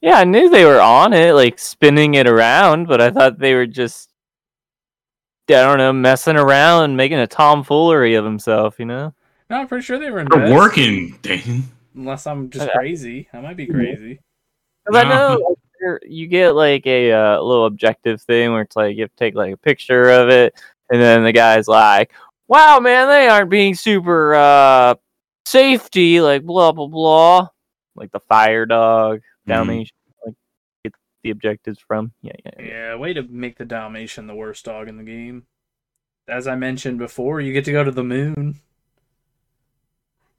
Yeah, 0.00 0.18
I 0.18 0.24
knew 0.24 0.48
they 0.48 0.64
were 0.64 0.80
on 0.80 1.12
it, 1.12 1.32
like 1.32 1.58
spinning 1.58 2.14
it 2.14 2.28
around, 2.28 2.86
but 2.86 3.00
I 3.00 3.10
thought 3.10 3.38
they 3.38 3.54
were 3.54 3.66
just, 3.66 4.10
I 5.48 5.54
don't 5.54 5.78
know, 5.78 5.92
messing 5.92 6.36
around, 6.36 6.96
making 6.96 7.18
a 7.18 7.26
tomfoolery 7.26 8.14
of 8.14 8.24
himself, 8.24 8.78
you 8.78 8.86
know? 8.86 9.12
No, 9.50 9.56
I'm 9.56 9.66
pretty 9.66 9.84
sure 9.84 9.98
they 9.98 10.10
were 10.10 10.20
in 10.20 10.28
They're 10.30 10.54
working, 10.54 11.18
Dane. 11.22 11.64
Unless 11.96 12.26
I'm 12.28 12.48
just 12.50 12.70
crazy. 12.70 13.28
I 13.32 13.40
might 13.40 13.56
be 13.56 13.66
crazy. 13.66 14.20
Because 14.84 15.04
I 15.04 15.08
know 15.08 15.56
like, 15.80 16.00
there- 16.02 16.10
you 16.10 16.26
get 16.26 16.54
like 16.54 16.86
a 16.86 17.12
uh, 17.12 17.40
little 17.40 17.66
objective 17.66 18.20
thing 18.22 18.52
where 18.52 18.62
it's 18.62 18.76
like 18.76 18.96
you 18.96 19.02
have 19.02 19.10
to 19.10 19.16
take 19.16 19.34
like 19.34 19.52
a 19.52 19.56
picture 19.56 20.10
of 20.10 20.28
it, 20.28 20.54
and 20.90 21.00
then 21.00 21.24
the 21.24 21.32
guy's 21.32 21.68
like, 21.68 22.12
"Wow, 22.48 22.80
man, 22.80 23.08
they 23.08 23.28
aren't 23.28 23.50
being 23.50 23.74
super 23.74 24.34
uh, 24.34 24.94
safety, 25.46 26.20
like 26.20 26.42
blah 26.44 26.72
blah 26.72 26.86
blah." 26.86 27.48
Like 27.94 28.12
the 28.12 28.20
fire 28.20 28.66
dog, 28.66 29.18
Mhm. 29.18 29.22
Dalmatian, 29.48 29.96
like 30.24 30.34
get 30.84 30.94
the 31.22 31.30
objectives 31.30 31.78
from. 31.80 32.12
Yeah, 32.22 32.32
yeah, 32.44 32.50
yeah. 32.58 32.64
Yeah, 32.66 32.94
way 32.96 33.12
to 33.12 33.22
make 33.22 33.58
the 33.58 33.64
Dalmatian 33.64 34.26
the 34.26 34.34
worst 34.34 34.64
dog 34.64 34.88
in 34.88 34.96
the 34.96 35.04
game. 35.04 35.44
As 36.28 36.46
I 36.46 36.54
mentioned 36.56 36.98
before, 36.98 37.40
you 37.40 37.52
get 37.52 37.64
to 37.64 37.72
go 37.72 37.82
to 37.84 37.90
the 37.90 38.04
moon. 38.04 38.60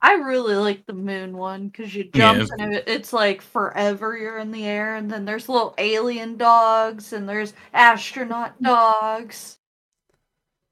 I 0.02 0.14
really 0.14 0.54
like 0.54 0.86
the 0.86 0.94
moon 0.94 1.36
one 1.36 1.68
because 1.68 1.94
you 1.94 2.04
Yeah, 2.14 2.32
jump 2.32 2.40
it's- 2.42 2.50
and 2.58 2.74
it, 2.74 2.84
it's 2.88 3.12
like 3.12 3.42
forever 3.42 4.16
you're 4.16 4.38
in 4.38 4.50
the 4.50 4.64
air, 4.64 4.96
and 4.96 5.10
then 5.10 5.24
there's 5.26 5.48
little 5.48 5.74
alien 5.78 6.36
dogs 6.38 7.12
and 7.12 7.28
there's 7.28 7.52
astronaut 7.74 8.60
dogs. 8.62 9.58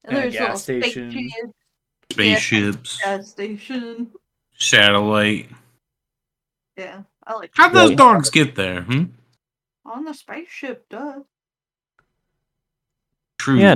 And, 0.05 0.17
And 0.17 0.19
a 0.19 0.21
there's 0.23 0.33
gas 0.35 0.69
little 0.69 0.83
station. 0.83 1.11
spaceships, 1.11 1.53
Spaceships, 2.11 2.99
gas 3.05 3.29
station. 3.29 4.11
satellite. 4.57 5.51
Yeah, 6.79 7.03
I 7.27 7.35
like 7.35 7.51
How'd 7.55 7.75
those 7.75 7.91
Yeah. 7.91 7.97
dogs 7.97 8.31
get 8.31 8.55
there? 8.55 8.83
Hmm? 8.83 9.05
on 9.85 10.05
the 10.05 10.13
spaceship. 10.15 10.87
Duh. 10.91 11.21
True. 13.39 13.59
Yeah, 13.59 13.75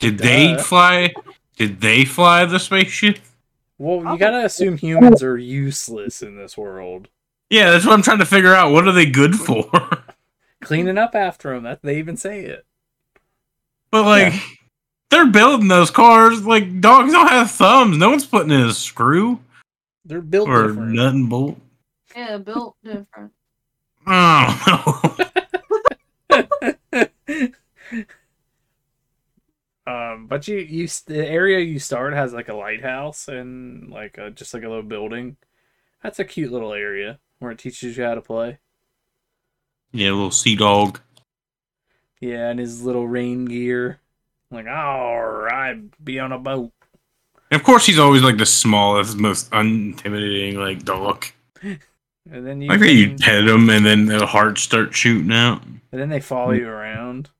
Did 0.00 0.18
they 0.18 0.56
fly? 0.58 1.14
Did 1.56 1.80
they 1.80 2.04
fly 2.04 2.44
the 2.46 2.58
spaceship? 2.58 3.18
Well, 3.78 4.12
you 4.12 4.18
gotta 4.18 4.44
assume 4.44 4.78
humans 4.78 5.22
are 5.22 5.36
useless 5.36 6.22
in 6.22 6.36
this 6.36 6.56
world. 6.56 7.08
Yeah, 7.50 7.70
that's 7.70 7.84
what 7.84 7.92
I'm 7.92 8.02
trying 8.02 8.18
to 8.18 8.26
figure 8.26 8.54
out. 8.54 8.72
What 8.72 8.88
are 8.88 8.92
they 8.92 9.06
good 9.06 9.34
for? 9.36 9.70
Cleaning 10.62 10.98
up 10.98 11.14
after 11.14 11.54
them, 11.54 11.64
that 11.64 11.82
they 11.82 11.98
even 11.98 12.16
say 12.16 12.40
it. 12.44 12.64
but 13.90 14.04
like, 14.04 14.32
they're 15.10 15.26
building 15.26 15.68
those 15.68 15.90
cars. 15.90 16.44
Like 16.44 16.80
dogs 16.80 17.12
don't 17.12 17.28
have 17.28 17.50
thumbs. 17.50 17.98
No 17.98 18.10
one's 18.10 18.26
putting 18.26 18.50
in 18.50 18.62
a 18.62 18.72
screw 18.72 19.38
They're 20.04 20.22
built 20.22 20.48
or 20.48 20.68
different. 20.68 20.92
nut 20.92 21.14
and 21.14 21.28
bolt. 21.30 21.58
Yeah, 22.16 22.38
built 22.38 22.76
different. 22.82 23.32
I 24.06 25.12
don't 26.30 26.48
know. 27.30 27.48
um, 29.86 30.26
but 30.26 30.48
you, 30.48 30.58
you, 30.58 30.88
the 31.06 31.26
area 31.26 31.60
you 31.60 31.78
start 31.78 32.12
has 32.14 32.32
like 32.32 32.48
a 32.48 32.54
lighthouse 32.54 33.28
and 33.28 33.90
like 33.90 34.18
a, 34.18 34.30
just 34.30 34.52
like 34.54 34.62
a 34.64 34.68
little 34.68 34.82
building. 34.82 35.36
That's 36.02 36.18
a 36.18 36.24
cute 36.24 36.52
little 36.52 36.72
area 36.72 37.18
where 37.38 37.50
it 37.52 37.58
teaches 37.58 37.96
you 37.96 38.04
how 38.04 38.14
to 38.14 38.22
play. 38.22 38.58
yeah, 39.92 40.10
little 40.10 40.30
sea 40.30 40.56
dog. 40.56 41.00
Yeah, 42.20 42.48
and 42.50 42.58
his 42.60 42.82
little 42.82 43.06
rain 43.06 43.44
gear. 43.44 44.00
Like, 44.50 44.66
all 44.66 45.24
right, 45.26 45.76
be 46.04 46.18
on 46.18 46.32
a 46.32 46.38
boat. 46.38 46.72
And 47.50 47.60
of 47.60 47.64
course, 47.64 47.86
he's 47.86 47.98
always 47.98 48.22
like 48.22 48.38
the 48.38 48.46
smallest, 48.46 49.16
most 49.16 49.50
unintimidating 49.50 50.54
like 50.56 50.84
dog. 50.84 51.26
And 52.28 52.44
then 52.44 52.60
you, 52.60 52.68
Like 52.68 52.80
that 52.80 52.92
you 52.92 53.14
pet 53.14 53.46
him 53.46 53.70
and 53.70 53.86
then 53.86 54.06
the 54.06 54.26
hearts 54.26 54.60
start 54.60 54.92
shooting 54.92 55.30
out. 55.30 55.62
and 55.62 55.80
then 55.92 56.08
they 56.08 56.18
follow 56.18 56.50
you 56.50 56.66
around. 56.66 57.30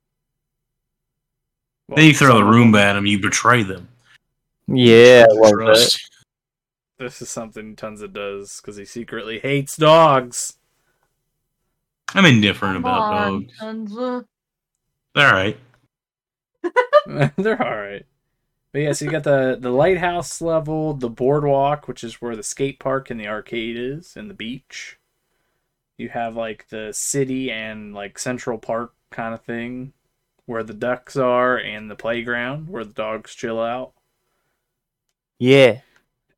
Then 1.89 2.05
you 2.07 2.15
throw 2.15 2.29
the 2.35 2.41
some 2.41 2.49
of 2.49 2.55
room 2.55 2.73
them- 2.73 2.81
at 2.81 2.97
him. 2.97 3.07
You 3.07 3.21
betray 3.21 3.63
them. 3.63 3.89
yeah, 4.67 5.27
I 5.31 5.35
that. 5.35 5.53
Trust. 5.65 6.11
This 6.99 7.21
is 7.23 7.29
something 7.29 7.77
Tonsa 7.77 8.11
does 8.13 8.61
because 8.61 8.77
he 8.77 8.85
secretly 8.87 9.39
hates 9.39 9.77
dogs. 9.77 10.55
I'm 12.15 12.25
indifferent 12.25 12.77
Come 12.77 12.85
about 12.85 13.03
on, 13.13 13.43
dogs. 13.43 13.59
Tonsa. 13.61 14.25
They're 15.15 15.27
all 15.29 15.33
right. 15.35 15.59
They're 17.37 17.63
all 17.63 17.77
right. 17.77 18.05
But 18.73 18.79
yeah, 18.81 18.93
so 18.93 19.05
you 19.05 19.11
got 19.11 19.25
the 19.25 19.57
the 19.61 19.71
lighthouse 19.71 20.41
level, 20.43 20.95
the 20.95 21.09
boardwalk, 21.09 21.87
which 21.89 22.03
is 22.03 22.21
where 22.21 22.35
the 22.37 22.43
skate 22.43 22.79
park 22.81 23.11
and 23.11 23.21
the 23.21 23.29
arcade 23.29 23.77
is, 23.77 24.17
and 24.17 24.29
the 24.29 24.35
beach. 24.35 24.99
You 25.99 26.09
have 26.11 26.37
like 26.37 26.69
the 26.69 26.93
city 26.93 27.51
and 27.51 27.95
like 27.95 28.19
Central 28.19 28.59
Park 28.59 28.93
kind 29.11 29.33
of 29.33 29.43
thing, 29.43 29.93
where 30.47 30.63
the 30.63 30.75
ducks 30.75 31.17
are, 31.17 31.57
and 31.59 31.91
the 31.91 31.97
playground 31.97 32.69
where 32.69 32.85
the 32.85 32.93
dogs 32.93 33.35
chill 33.35 33.61
out. 33.61 33.93
Yeah, 35.39 35.81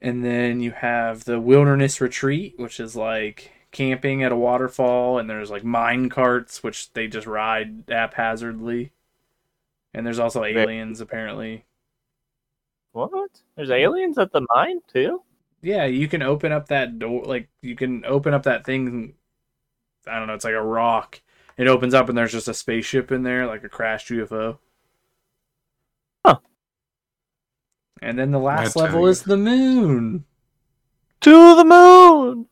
And 0.00 0.24
then 0.24 0.60
you 0.60 0.72
have 0.72 1.24
the 1.24 1.40
wilderness 1.40 2.00
retreat, 2.00 2.54
which 2.58 2.80
is 2.80 2.96
like 2.96 3.52
camping 3.70 4.22
at 4.22 4.32
a 4.32 4.36
waterfall, 4.36 5.18
and 5.18 5.28
there's 5.28 5.50
like 5.50 5.64
mine 5.64 6.08
carts, 6.08 6.62
which 6.62 6.92
they 6.92 7.06
just 7.08 7.26
ride 7.26 7.84
haphazardly. 7.88 8.92
And 9.94 10.06
there's 10.06 10.18
also 10.18 10.44
aliens, 10.44 11.00
apparently. 11.00 11.64
what? 12.92 13.30
There's 13.56 13.70
aliens 13.70 14.18
at 14.18 14.32
the 14.32 14.46
mine 14.54 14.80
too. 14.92 15.22
Yeah, 15.62 15.86
you 15.86 16.08
can 16.08 16.22
open 16.22 16.52
up 16.52 16.68
that 16.68 16.98
door. 16.98 17.24
Like 17.24 17.48
you 17.62 17.76
can 17.76 18.04
open 18.04 18.34
up 18.34 18.44
that 18.44 18.64
thing 18.64 19.14
I 20.06 20.18
don't 20.18 20.26
know, 20.26 20.34
it's 20.34 20.44
like 20.44 20.54
a 20.54 20.62
rock. 20.62 21.20
It 21.58 21.66
opens 21.66 21.92
up 21.92 22.08
and 22.08 22.16
there's 22.16 22.32
just 22.32 22.48
a 22.48 22.54
spaceship 22.54 23.10
in 23.12 23.24
there, 23.24 23.46
like 23.46 23.64
a 23.64 23.68
crashed 23.68 24.08
UFO. 24.08 24.58
Huh. 26.24 26.38
And 28.00 28.18
then 28.18 28.30
the 28.30 28.38
last 28.38 28.74
That's 28.74 28.76
level 28.76 29.00
you- 29.02 29.06
is 29.08 29.22
the 29.24 29.36
moon. 29.36 30.24
To 31.22 31.56
the 31.56 31.64
moon. 31.64 32.46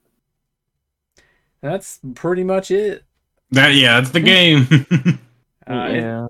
That's 1.60 2.00
pretty 2.14 2.44
much 2.44 2.70
it. 2.70 3.04
That 3.52 3.75
yeah, 3.75 4.00
that's 4.00 4.10
the 4.12 4.20
game. 4.20 4.66
Uh, 5.68 5.88
it- 5.90 5.96
yeah. 5.96 6.26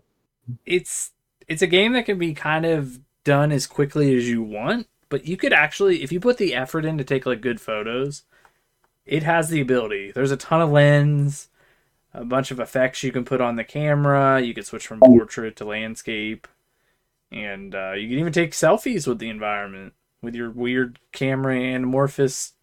it's 0.64 1.10
it's 1.46 1.60
a 1.60 1.66
game 1.66 1.92
that 1.92 2.06
can 2.06 2.18
be 2.18 2.32
kind 2.32 2.64
of 2.64 2.98
done 3.22 3.52
as 3.52 3.66
quickly 3.66 4.16
as 4.16 4.26
you 4.26 4.42
want, 4.42 4.86
but 5.10 5.26
you 5.26 5.36
could 5.36 5.52
actually, 5.52 6.02
if 6.02 6.10
you 6.10 6.18
put 6.20 6.38
the 6.38 6.54
effort 6.54 6.86
in 6.86 6.96
to 6.96 7.04
take 7.04 7.26
like 7.26 7.42
good 7.42 7.60
photos, 7.60 8.22
it 9.04 9.22
has 9.24 9.50
the 9.50 9.60
ability. 9.60 10.10
There's 10.10 10.30
a 10.30 10.38
ton 10.38 10.62
of 10.62 10.70
lens, 10.70 11.48
a 12.16 12.24
bunch 12.24 12.50
of 12.50 12.58
effects 12.58 13.02
you 13.02 13.12
can 13.12 13.24
put 13.24 13.40
on 13.40 13.56
the 13.56 13.64
camera. 13.64 14.40
You 14.40 14.54
can 14.54 14.64
switch 14.64 14.86
from 14.86 15.00
portrait 15.00 15.56
to 15.56 15.64
landscape, 15.64 16.48
and 17.30 17.74
uh, 17.74 17.92
you 17.92 18.08
can 18.08 18.18
even 18.18 18.32
take 18.32 18.52
selfies 18.52 19.06
with 19.06 19.18
the 19.18 19.28
environment 19.28 19.92
with 20.22 20.34
your 20.34 20.50
weird 20.50 20.98
camera 21.12 21.74
amorphous. 21.74 22.54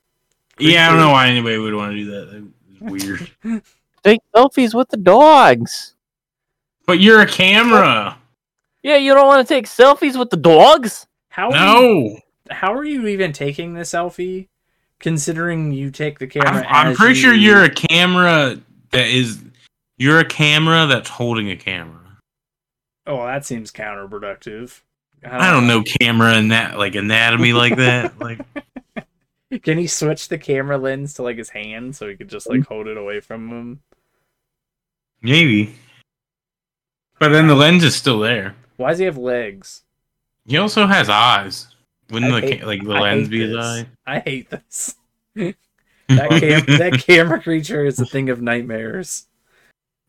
yeah, 0.60 0.88
I 0.88 0.89
don't 0.89 1.00
know 1.00 1.12
why 1.12 1.27
anybody 1.27 1.57
would 1.57 1.75
want 1.75 1.91
to 1.91 1.98
do 1.98 2.12
that. 2.12 2.51
That's 2.81 2.91
weird. 3.43 3.62
Take 4.03 4.19
selfies 4.36 4.74
with 4.74 4.89
the 4.89 4.98
dogs. 4.98 5.93
But 6.86 7.00
you're 7.00 7.22
a 7.22 7.27
camera. 7.27 8.17
Yeah, 8.81 8.98
you 8.98 9.13
don't 9.13 9.27
want 9.27 9.48
to 9.48 9.53
take 9.53 9.65
selfies 9.65 10.19
with 10.19 10.29
the 10.29 10.38
dogs? 10.38 11.07
How 11.29 11.51
are 11.51 11.55
you, 11.55 11.60
No, 12.10 12.19
how 12.51 12.74
are 12.74 12.83
you 12.83 13.07
even 13.07 13.31
taking 13.31 13.74
the 13.74 13.81
selfie? 13.81 14.50
Considering 15.00 15.72
you 15.72 15.91
take 15.91 16.19
the 16.19 16.27
camera, 16.27 16.65
I'm, 16.65 16.88
I'm 16.88 16.91
as 16.91 16.98
pretty 16.98 17.15
sure 17.15 17.33
you're 17.33 17.63
a 17.63 17.69
camera 17.69 18.57
that 18.94 19.08
is. 19.08 19.44
You're 19.98 20.20
a 20.20 20.26
camera 20.26 20.88
that's 20.88 21.10
holding 21.10 21.50
a 21.52 21.56
camera. 21.56 22.00
Oh, 23.06 23.26
that 23.26 23.46
seems 23.46 23.72
counterproductive. 23.72 24.82
I 25.26 25.52
don't 25.52 25.68
know 25.68 25.84
camera 26.02 26.34
and 26.34 26.52
that 26.52 26.78
like 26.78 26.96
anatomy 26.96 27.54
like 27.54 27.76
that. 27.78 28.14
Like 28.20 28.40
Can 29.62 29.78
he 29.78 29.86
switch 29.88 30.30
the 30.30 30.38
camera 30.38 30.78
lens 30.78 31.14
to 31.16 31.24
like 31.24 31.38
his 31.38 31.50
hand 31.50 31.96
so 31.96 32.08
he 32.10 32.16
could 32.16 32.28
just 32.30 32.50
like 32.50 32.66
hold 32.66 32.88
it 32.88 32.98
away 32.98 33.20
from 33.20 33.50
him? 33.50 33.82
maybe. 35.22 35.76
But 37.20 37.30
then 37.30 37.48
the 37.48 37.56
lens 37.56 37.84
is 37.84 37.96
still 37.96 38.20
there. 38.20 38.56
Why 38.78 38.90
does 38.90 39.00
he 39.00 39.06
have 39.06 39.18
legs? 39.18 39.84
He 40.46 40.58
also 40.58 40.88
has 40.88 41.08
eyes. 41.08 41.68
Wouldn't 42.10 42.34
I 42.34 42.42
the 42.42 42.48
hate- 42.48 42.66
like 42.66 42.84
the 42.84 42.94
I 42.94 43.00
lens 43.02 43.30
be 43.30 43.48
his 43.48 43.56
eye? 43.56 43.86
I 44.06 44.20
hate 44.20 44.50
this. 44.50 44.96
that 46.17 46.29
cam- 46.39 46.77
that 46.77 47.03
camera 47.05 47.41
creature 47.41 47.86
is 47.86 48.00
a 48.00 48.05
thing 48.05 48.29
of 48.29 48.41
nightmares. 48.41 49.27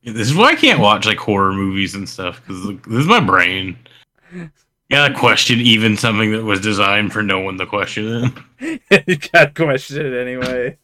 This 0.02 0.28
is 0.28 0.34
why 0.34 0.50
I 0.50 0.54
can't 0.54 0.80
watch 0.80 1.06
like 1.06 1.18
horror 1.18 1.52
movies 1.52 1.94
and 1.94 2.08
stuff 2.08 2.40
because 2.40 2.66
this 2.66 2.98
is 2.98 3.06
my 3.06 3.20
brain. 3.20 3.76
You 4.32 4.50
gotta 4.90 5.14
question 5.14 5.60
even 5.60 5.96
something 5.96 6.32
that 6.32 6.44
was 6.44 6.60
designed 6.60 7.12
for 7.12 7.22
no 7.22 7.40
one 7.40 7.56
to 7.58 7.66
question 7.66 8.34
it. 8.60 8.82
you 9.08 9.16
got 9.16 9.54
to 9.54 9.64
question 9.64 10.04
it 10.04 10.14
anyway. 10.14 10.78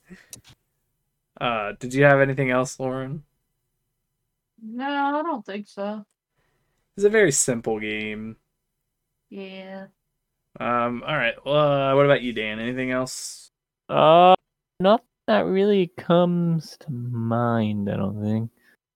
Uh, 1.41 1.73
did 1.79 1.93
you 1.95 2.05
have 2.05 2.21
anything 2.21 2.51
else, 2.51 2.79
Lauren? 2.81 3.23
No, 4.63 4.85
I 4.85 5.23
don't 5.23 5.45
think 5.45 5.69
so. 5.69 6.05
It's 6.97 7.05
a 7.05 7.11
very 7.11 7.33
simple 7.33 7.81
game. 7.81 8.37
Yeah. 9.31 9.87
Um, 10.59 11.03
all 11.07 11.17
right. 11.17 11.35
Uh, 11.39 11.95
what 11.95 12.05
about 12.05 12.23
you, 12.23 12.33
Dan? 12.33 12.59
Anything 12.59 12.91
else? 12.91 13.51
Uh, 13.89 14.35
nothing 14.81 15.07
that 15.31 15.47
really 15.47 15.93
comes 15.97 16.77
to 16.81 16.91
mind, 16.91 17.89
I 17.89 17.97
don't 17.97 18.21
think. 18.21 18.51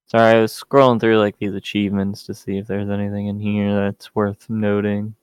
Sorry, 0.07 0.35
I 0.37 0.41
was 0.41 0.53
scrolling 0.53 1.01
through 1.01 1.19
like 1.19 1.39
these 1.39 1.55
achievements 1.55 2.25
to 2.25 2.35
see 2.35 2.59
if 2.59 2.67
there's 2.67 2.91
anything 2.91 3.29
in 3.29 3.39
here 3.39 3.73
that's 3.73 4.13
worth 4.17 4.51
noting. 4.51 5.15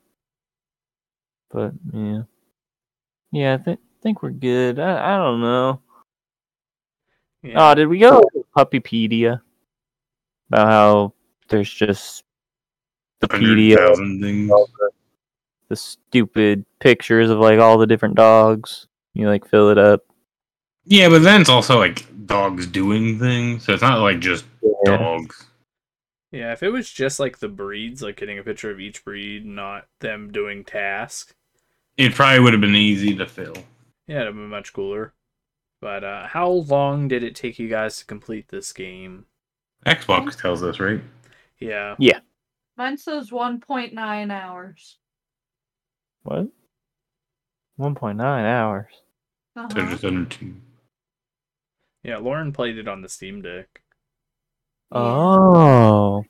But 1.52 1.74
yeah, 1.92 2.22
yeah, 3.34 3.54
I 3.56 3.58
th- 3.58 3.80
think 4.02 4.24
we're 4.24 4.30
good. 4.30 4.80
I, 4.80 5.16
I 5.16 5.18
don't 5.18 5.42
know. 5.42 5.82
Yeah. 7.44 7.72
Oh, 7.72 7.76
did 7.76 7.88
we 7.88 8.00
go 8.00 8.22
to 8.22 8.46
Puppypedia 8.56 9.42
about 10.48 10.68
how 10.68 11.14
there's 11.50 11.70
just 11.70 12.24
the 13.20 13.28
pedia, 13.28 13.90
100,000 13.90 14.50
the 15.68 15.76
stupid 15.76 16.66
pictures 16.80 17.30
of 17.30 17.40
like 17.40 17.60
all 17.60 17.78
the 17.78 17.88
different 17.88 18.16
dogs. 18.16 18.88
You 19.14 19.28
like 19.28 19.46
fill 19.46 19.72
it 19.72 19.78
up. 19.78 20.06
Yeah, 20.86 21.10
but 21.10 21.20
then 21.24 21.42
it's 21.42 21.50
also 21.50 21.78
like 21.78 22.06
dogs 22.26 22.68
doing 22.68 23.20
things, 23.20 23.66
so 23.66 23.74
it's 23.74 23.82
not 23.82 24.02
like 24.02 24.20
just 24.20 24.46
Yeah. 24.62 24.98
dogs. 24.98 25.46
Yeah, 26.32 26.54
if 26.54 26.64
it 26.64 26.70
was 26.70 26.90
just 26.90 27.20
like 27.20 27.40
the 27.40 27.50
breeds, 27.50 28.02
like 28.02 28.16
getting 28.18 28.40
a 28.40 28.44
picture 28.44 28.72
of 28.72 28.80
each 28.80 29.04
breed, 29.04 29.46
not 29.46 29.88
them 30.00 30.32
doing 30.32 30.64
tasks, 30.64 31.34
It 31.98 32.16
probably 32.16 32.40
would 32.40 32.54
have 32.54 32.62
been 32.62 32.76
easy 32.76 33.16
to 33.16 33.26
fill. 33.28 33.56
yeah, 34.08 34.22
it'd 34.22 34.34
be 34.34 34.40
much 34.40 34.74
cooler. 34.74 35.14
But 35.82 36.04
uh, 36.04 36.28
how 36.28 36.50
long 36.50 37.08
did 37.08 37.24
it 37.24 37.36
take 37.36 37.60
you 37.60 37.68
guys 37.68 37.98
to 37.98 38.06
complete 38.06 38.48
this 38.48 38.72
game? 38.72 39.26
Xbox 39.86 40.40
tells 40.40 40.64
us, 40.64 40.80
right? 40.80 41.02
Yeah, 41.60 41.96
Yeah. 42.00 42.20
Mine 42.78 42.98
says 42.98 43.30
1.9 43.32 44.32
hours. 44.32 44.98
What? 46.24 46.48
One 47.76 47.96
point 47.96 48.18
nine 48.18 48.46
hours. 48.46 48.92
So 49.56 49.64
Uh-huh. 49.64 49.90
just 49.90 50.06
under 50.06 50.26
two. 50.26 50.56
Yeah. 52.04 52.18
Lauren 52.18 52.52
played 52.54 52.78
it 52.78 52.88
on 52.88 53.02
the 53.02 53.10
Steam 53.10 53.42
Deck. 53.42 53.82
Oh, 54.92 56.24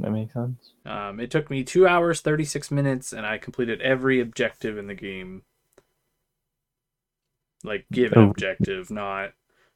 that 0.00 0.10
makes 0.10 0.32
sense. 0.34 0.72
Um, 0.84 1.20
it 1.20 1.30
took 1.30 1.50
me 1.50 1.62
two 1.64 1.86
hours 1.86 2.20
thirty 2.20 2.44
six 2.44 2.70
minutes, 2.70 3.12
and 3.12 3.24
I 3.24 3.38
completed 3.38 3.80
every 3.80 4.20
objective 4.20 4.76
in 4.78 4.86
the 4.86 4.94
game. 4.94 5.42
Like 7.64 7.86
given 7.92 8.18
Oh. 8.18 8.30
objective, 8.30 8.90
not 8.90 9.32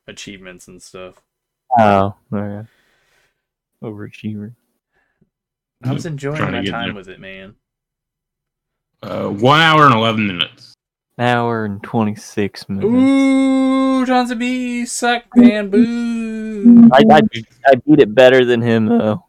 achievements 0.07 0.69
and 0.69 0.83
stuff. 0.83 1.23
Oh, 1.79 2.15
okay. 2.33 2.69
Overachiever. 3.83 4.55
I 5.83 5.93
was 5.93 6.05
enjoying 6.05 6.41
my 6.53 6.65
time 6.65 6.89
there. 6.89 6.95
with 6.95 7.09
it, 7.09 7.21
man. 7.21 7.55
Uh, 9.03 9.29
one 9.29 9.61
hour 9.61 9.87
and 9.87 9.95
eleven 9.95 10.27
minutes. 10.27 10.75
Hour 11.21 11.67
and 11.67 11.83
twenty 11.83 12.17
six 12.17 12.69
minutes. 12.69 12.87
Ooh, 12.87 14.07
Johnson 14.07 14.39
B, 14.39 14.87
suck, 14.87 15.25
man, 15.37 15.69
boo. 15.69 16.89
I, 16.93 17.03
I 17.11 17.21
I 17.67 17.75
beat 17.75 18.01
it 18.01 18.15
better 18.15 18.45
than 18.45 18.63
him 18.63 18.87
though. 18.87 19.25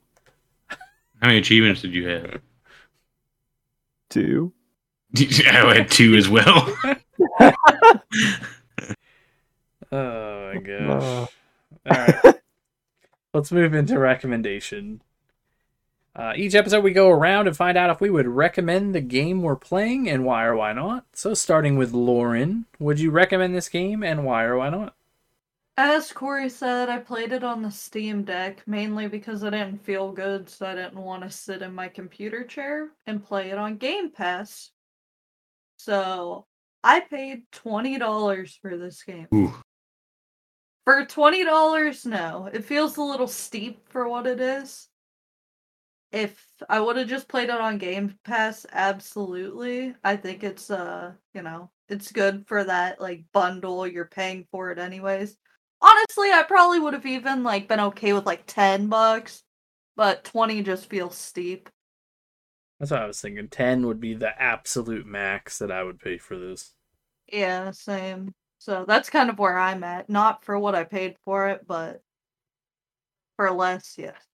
How 0.67 1.27
many 1.27 1.37
achievements 1.37 1.81
did 1.81 1.93
you 1.93 2.07
have? 2.07 2.41
Two. 4.09 4.53
I 5.17 5.75
had 5.75 5.91
two 5.91 6.15
as 6.15 6.29
well. 6.29 6.75
Oh 9.91 10.53
my 10.53 10.61
gosh. 10.61 11.03
Uh, 11.03 11.25
All 11.89 12.07
right. 12.23 12.35
Let's 13.33 13.51
move 13.51 13.73
into 13.73 13.99
recommendation. 13.99 15.01
Uh, 16.13 16.33
each 16.35 16.55
episode, 16.55 16.83
we 16.83 16.91
go 16.91 17.09
around 17.09 17.47
and 17.47 17.55
find 17.55 17.77
out 17.77 17.89
if 17.89 18.01
we 18.01 18.09
would 18.09 18.27
recommend 18.27 18.93
the 18.93 19.01
game 19.01 19.41
we're 19.41 19.55
playing 19.55 20.09
and 20.09 20.25
why 20.25 20.43
or 20.43 20.55
why 20.55 20.73
not. 20.73 21.05
So, 21.13 21.33
starting 21.33 21.77
with 21.77 21.93
Lauren, 21.93 22.65
would 22.79 22.99
you 22.99 23.11
recommend 23.11 23.55
this 23.55 23.69
game 23.69 24.03
and 24.03 24.25
why 24.25 24.43
or 24.43 24.57
why 24.57 24.69
not? 24.69 24.95
As 25.77 26.11
Corey 26.11 26.49
said, 26.49 26.89
I 26.89 26.99
played 26.99 27.31
it 27.31 27.45
on 27.45 27.61
the 27.61 27.71
Steam 27.71 28.23
Deck 28.23 28.61
mainly 28.67 29.07
because 29.07 29.43
I 29.43 29.51
didn't 29.51 29.83
feel 29.83 30.11
good, 30.11 30.49
so 30.49 30.65
I 30.65 30.75
didn't 30.75 30.99
want 30.99 31.23
to 31.23 31.29
sit 31.29 31.61
in 31.61 31.73
my 31.73 31.87
computer 31.87 32.43
chair 32.43 32.89
and 33.07 33.25
play 33.25 33.51
it 33.51 33.57
on 33.57 33.77
Game 33.77 34.11
Pass. 34.11 34.71
So 35.77 36.45
I 36.83 36.99
paid 36.99 37.49
$20 37.53 38.59
for 38.61 38.77
this 38.77 39.01
game. 39.03 39.27
Ooh. 39.33 39.55
For 40.83 41.05
$20, 41.05 42.05
no. 42.05 42.49
It 42.51 42.65
feels 42.65 42.97
a 42.97 43.01
little 43.01 43.27
steep 43.27 43.87
for 43.89 44.09
what 44.09 44.27
it 44.27 44.41
is. 44.41 44.89
If 46.11 46.45
I 46.69 46.79
would 46.79 46.97
have 46.97 47.07
just 47.07 47.27
played 47.29 47.49
it 47.49 47.61
on 47.61 47.77
Game 47.77 48.17
Pass, 48.23 48.65
absolutely. 48.71 49.95
I 50.03 50.17
think 50.17 50.43
it's 50.43 50.69
uh, 50.69 51.13
you 51.33 51.41
know, 51.41 51.71
it's 51.89 52.11
good 52.11 52.47
for 52.47 52.63
that 52.65 52.99
like 53.01 53.25
bundle 53.31 53.87
you're 53.87 54.05
paying 54.05 54.45
for 54.51 54.71
it 54.71 54.79
anyways. 54.79 55.37
Honestly, 55.81 56.31
I 56.31 56.43
probably 56.43 56.79
would 56.79 56.93
have 56.93 57.05
even 57.05 57.43
like 57.43 57.67
been 57.67 57.79
okay 57.79 58.13
with 58.13 58.25
like 58.25 58.43
10 58.45 58.87
bucks, 58.87 59.43
but 59.95 60.23
20 60.25 60.61
just 60.63 60.89
feels 60.89 61.17
steep. 61.17 61.69
That's 62.79 62.91
what 62.91 63.01
I 63.01 63.07
was 63.07 63.21
thinking. 63.21 63.47
10 63.47 63.85
would 63.87 63.99
be 64.01 64.13
the 64.13 64.39
absolute 64.41 65.05
max 65.05 65.59
that 65.59 65.71
I 65.71 65.83
would 65.83 65.99
pay 65.99 66.17
for 66.17 66.37
this. 66.37 66.73
Yeah, 67.27 67.71
same. 67.71 68.33
So 68.59 68.85
that's 68.87 69.09
kind 69.09 69.29
of 69.29 69.39
where 69.39 69.57
I'm 69.57 69.83
at. 69.83 70.09
Not 70.09 70.43
for 70.45 70.57
what 70.59 70.75
I 70.75 70.83
paid 70.83 71.17
for 71.25 71.47
it, 71.49 71.65
but 71.67 72.01
for 73.35 73.51
less, 73.51 73.97
yes. 73.97 74.30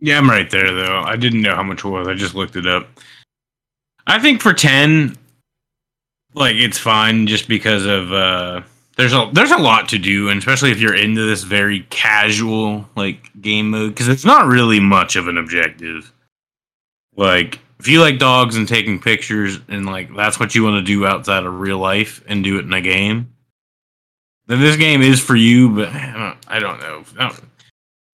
Yeah, 0.00 0.18
I'm 0.18 0.28
right 0.30 0.50
there 0.50 0.74
though. 0.74 1.02
I 1.02 1.16
didn't 1.16 1.42
know 1.42 1.54
how 1.54 1.62
much 1.62 1.84
it 1.84 1.88
was. 1.88 2.08
I 2.08 2.14
just 2.14 2.34
looked 2.34 2.56
it 2.56 2.66
up. 2.66 2.88
I 4.06 4.18
think 4.18 4.40
for 4.40 4.52
ten, 4.52 5.16
like 6.34 6.56
it's 6.56 6.78
fine 6.78 7.26
just 7.26 7.48
because 7.48 7.84
of 7.84 8.12
uh 8.12 8.62
there's 8.96 9.12
a 9.12 9.30
there's 9.32 9.50
a 9.50 9.58
lot 9.58 9.88
to 9.90 9.98
do, 9.98 10.28
and 10.30 10.38
especially 10.38 10.70
if 10.70 10.80
you're 10.80 10.94
into 10.96 11.26
this 11.26 11.42
very 11.42 11.80
casual 11.90 12.88
like 12.96 13.30
game 13.42 13.70
mode, 13.70 13.90
because 13.94 14.08
it's 14.08 14.24
not 14.24 14.46
really 14.46 14.80
much 14.80 15.16
of 15.16 15.28
an 15.28 15.36
objective. 15.38 16.10
Like 17.16 17.58
if 17.78 17.88
you 17.88 18.00
like 18.00 18.18
dogs 18.18 18.56
and 18.56 18.66
taking 18.66 18.98
pictures, 19.00 19.58
and 19.68 19.86
like 19.86 20.14
that's 20.16 20.40
what 20.40 20.54
you 20.54 20.64
want 20.64 20.76
to 20.76 20.82
do 20.82 21.06
outside 21.06 21.44
of 21.44 21.60
real 21.60 21.78
life 21.78 22.22
and 22.26 22.42
do 22.42 22.58
it 22.58 22.64
in 22.64 22.72
a 22.72 22.80
game, 22.80 23.32
then 24.46 24.60
this 24.60 24.76
game 24.76 25.02
is 25.02 25.20
for 25.20 25.36
you. 25.36 25.68
But 25.74 25.88
I 25.88 26.12
don't, 26.12 26.38
I 26.48 26.58
don't 26.58 26.80
know. 26.80 27.04
I 27.18 27.28
don't- 27.28 27.44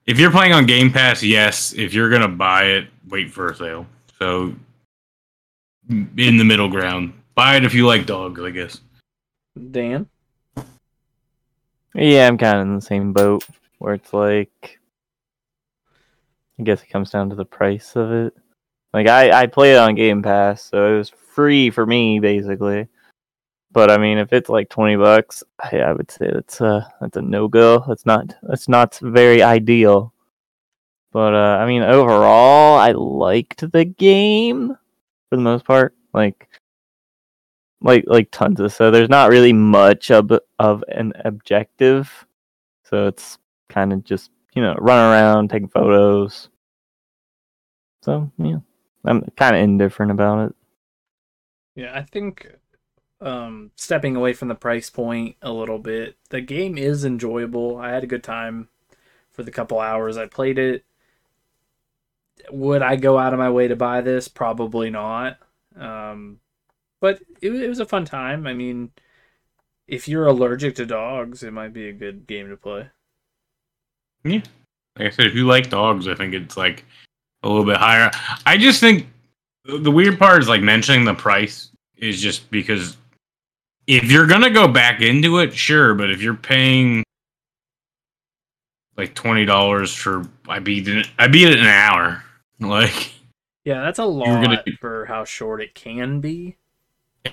if 0.07 0.19
you're 0.19 0.31
playing 0.31 0.53
on 0.53 0.67
Game 0.67 0.93
Pass, 0.93 1.23
yes. 1.23 1.73
If 1.73 1.93
you're 1.93 2.11
gonna 2.11 2.29
buy 2.29 2.65
it, 2.65 2.89
wait 3.09 3.31
for 3.31 3.49
a 3.49 3.57
sale. 3.57 3.87
So 4.19 4.55
in 5.89 6.37
the 6.37 6.45
middle 6.45 6.69
ground, 6.69 7.13
buy 7.35 7.57
it 7.57 7.65
if 7.65 7.75
you 7.75 7.87
like 7.87 8.07
dogs, 8.07 8.41
I 8.41 8.51
guess. 8.51 8.81
Dan? 9.71 10.09
Yeah, 11.95 12.27
I'm 12.29 12.39
kind 12.39 12.59
of 12.59 12.67
in 12.67 12.75
the 12.75 12.83
same 12.83 13.13
boat 13.13 13.45
where 13.79 13.95
it's 13.95 14.13
like, 14.13 14.79
I 16.59 16.63
guess 16.63 16.83
it 16.83 16.91
comes 16.91 17.11
down 17.11 17.31
to 17.31 17.37
the 17.37 17.45
price 17.45 17.97
of 17.97 18.13
it. 18.13 18.35
Like 18.93 19.09
I, 19.09 19.43
I 19.43 19.47
play 19.47 19.75
it 19.75 19.79
on 19.79 19.95
Game 19.95 20.23
Pass, 20.23 20.63
so 20.63 20.95
it 20.95 20.99
was 20.99 21.09
free 21.09 21.71
for 21.71 21.87
me 21.87 22.21
basically. 22.21 22.89
But 23.73 23.91
I 23.91 23.99
mean, 23.99 24.19
if 24.19 24.33
it's 24.33 24.49
like 24.49 24.69
twenty 24.69 24.97
bucks, 24.97 25.43
I, 25.61 25.79
I 25.79 25.93
would 25.93 26.11
say 26.11 26.31
that's 26.33 26.61
a 26.61 26.91
that's 27.01 27.17
a 27.17 27.23
no 27.23 27.49
go. 27.49 27.85
That's 27.87 28.07
not 28.07 28.35
that's 28.43 28.69
not 28.69 28.99
very 29.03 29.43
ideal. 29.43 30.13
But 31.13 31.35
uh, 31.35 31.59
I 31.61 31.67
mean, 31.67 31.83
overall, 31.83 32.79
I 32.79 32.93
liked 32.93 33.71
the 33.71 33.85
game 33.85 34.77
for 35.29 35.37
the 35.37 35.43
most 35.43 35.65
part. 35.65 35.95
Like, 36.15 36.49
like 37.81 38.05
like 38.07 38.31
tons 38.31 38.61
of 38.61 38.73
so 38.73 38.91
there's 38.91 39.09
not 39.09 39.31
really 39.31 39.53
much 39.53 40.11
of 40.11 40.31
of 40.59 40.85
an 40.89 41.13
objective 41.25 42.27
so 42.85 43.07
it's 43.07 43.39
kind 43.69 43.93
of 43.93 44.03
just 44.05 44.31
you 44.55 44.63
know 44.63 44.75
run 44.79 44.99
around 44.99 45.51
taking 45.51 45.69
photos 45.69 46.49
so 48.03 48.31
yeah 48.39 48.57
i'm 49.05 49.23
kind 49.37 49.55
of 49.55 49.63
indifferent 49.63 50.11
about 50.11 50.47
it 50.49 50.55
Yeah, 51.75 51.93
I 51.95 52.03
think 52.03 52.51
um, 53.27 53.73
stepping 53.75 54.15
away 54.15 54.33
from 54.33 54.47
the 54.47 54.55
price 54.55 54.89
point 54.89 55.35
a 55.43 55.53
little 55.53 55.81
bit, 55.81 56.17
the 56.31 56.41
game 56.41 56.79
is 56.79 57.05
enjoyable. 57.05 57.77
I 57.77 57.91
had 57.91 58.05
a 58.05 58.07
good 58.07 58.23
time 58.23 58.69
for 59.33 59.43
the 59.43 59.51
couple 59.51 59.81
hours 59.81 60.17
I 60.17 60.27
played 60.27 60.61
it. 60.61 60.85
Would 62.53 62.83
I 62.83 62.95
go 62.95 63.19
out 63.19 63.33
of 63.33 63.41
my 63.41 63.51
way 63.51 63.67
to 63.67 63.75
buy 63.75 64.01
this? 64.01 64.29
Probably 64.29 64.91
not. 64.91 65.39
Um, 65.77 66.39
but 67.01 67.21
it, 67.43 67.51
it 67.51 67.69
was 67.69 67.81
a 67.81 67.85
fun 67.85 68.05
time. 68.05 68.47
I 68.47 68.55
mean, 68.55 68.93
if 69.89 70.07
you're 70.07 70.27
allergic 70.27 70.77
to 70.77 70.87
dogs, 70.87 71.43
it 71.43 71.53
might 71.53 71.73
be 71.73 71.89
a 71.89 71.93
good 71.93 72.29
game 72.29 72.49
to 72.49 72.57
play. 72.57 72.91
Yeah. 74.25 74.43
Like 74.97 75.09
I 75.09 75.11
said, 75.11 75.27
if 75.27 75.35
you 75.35 75.47
like 75.47 75.69
dogs, 75.69 76.07
I 76.07 76.15
think 76.15 76.33
it's 76.33 76.57
like 76.57 76.85
a 77.43 77.49
little 77.49 77.65
bit 77.65 77.79
higher. 77.79 78.09
I 78.47 78.57
just 78.57 78.79
think 78.79 79.09
the 79.65 79.91
weird 79.91 80.17
part 80.17 80.41
is 80.41 80.49
like 80.49 80.63
mentioning 80.63 81.05
the 81.05 81.15
price 81.15 81.73
is 81.97 82.23
just 82.23 82.49
because 82.53 82.97
if 83.87 84.11
you're 84.11 84.27
gonna 84.27 84.51
go 84.51 84.67
back 84.69 85.01
into 85.01 85.39
it, 85.39 85.55
sure, 85.55 85.95
but 85.95 86.11
if 86.11 86.21
you're 86.23 86.35
paying 86.35 87.05
like 88.97 89.15
twenty 89.15 89.45
dollars 89.45 89.95
for 89.95 90.27
I 90.49 90.59
beat 90.59 90.89
it 90.89 91.09
I 91.19 91.29
beat 91.29 91.49
it 91.49 91.55
in 91.59 91.65
an 91.65 91.67
hour. 91.67 92.23
Like 92.59 93.13
Yeah, 93.65 93.83
that's 93.83 93.99
a 93.99 94.05
lot 94.07 94.43
gonna- 94.43 94.63
for 94.81 95.05
how 95.05 95.25
short 95.25 95.61
it 95.61 95.75
can 95.75 96.21
be. 96.21 96.57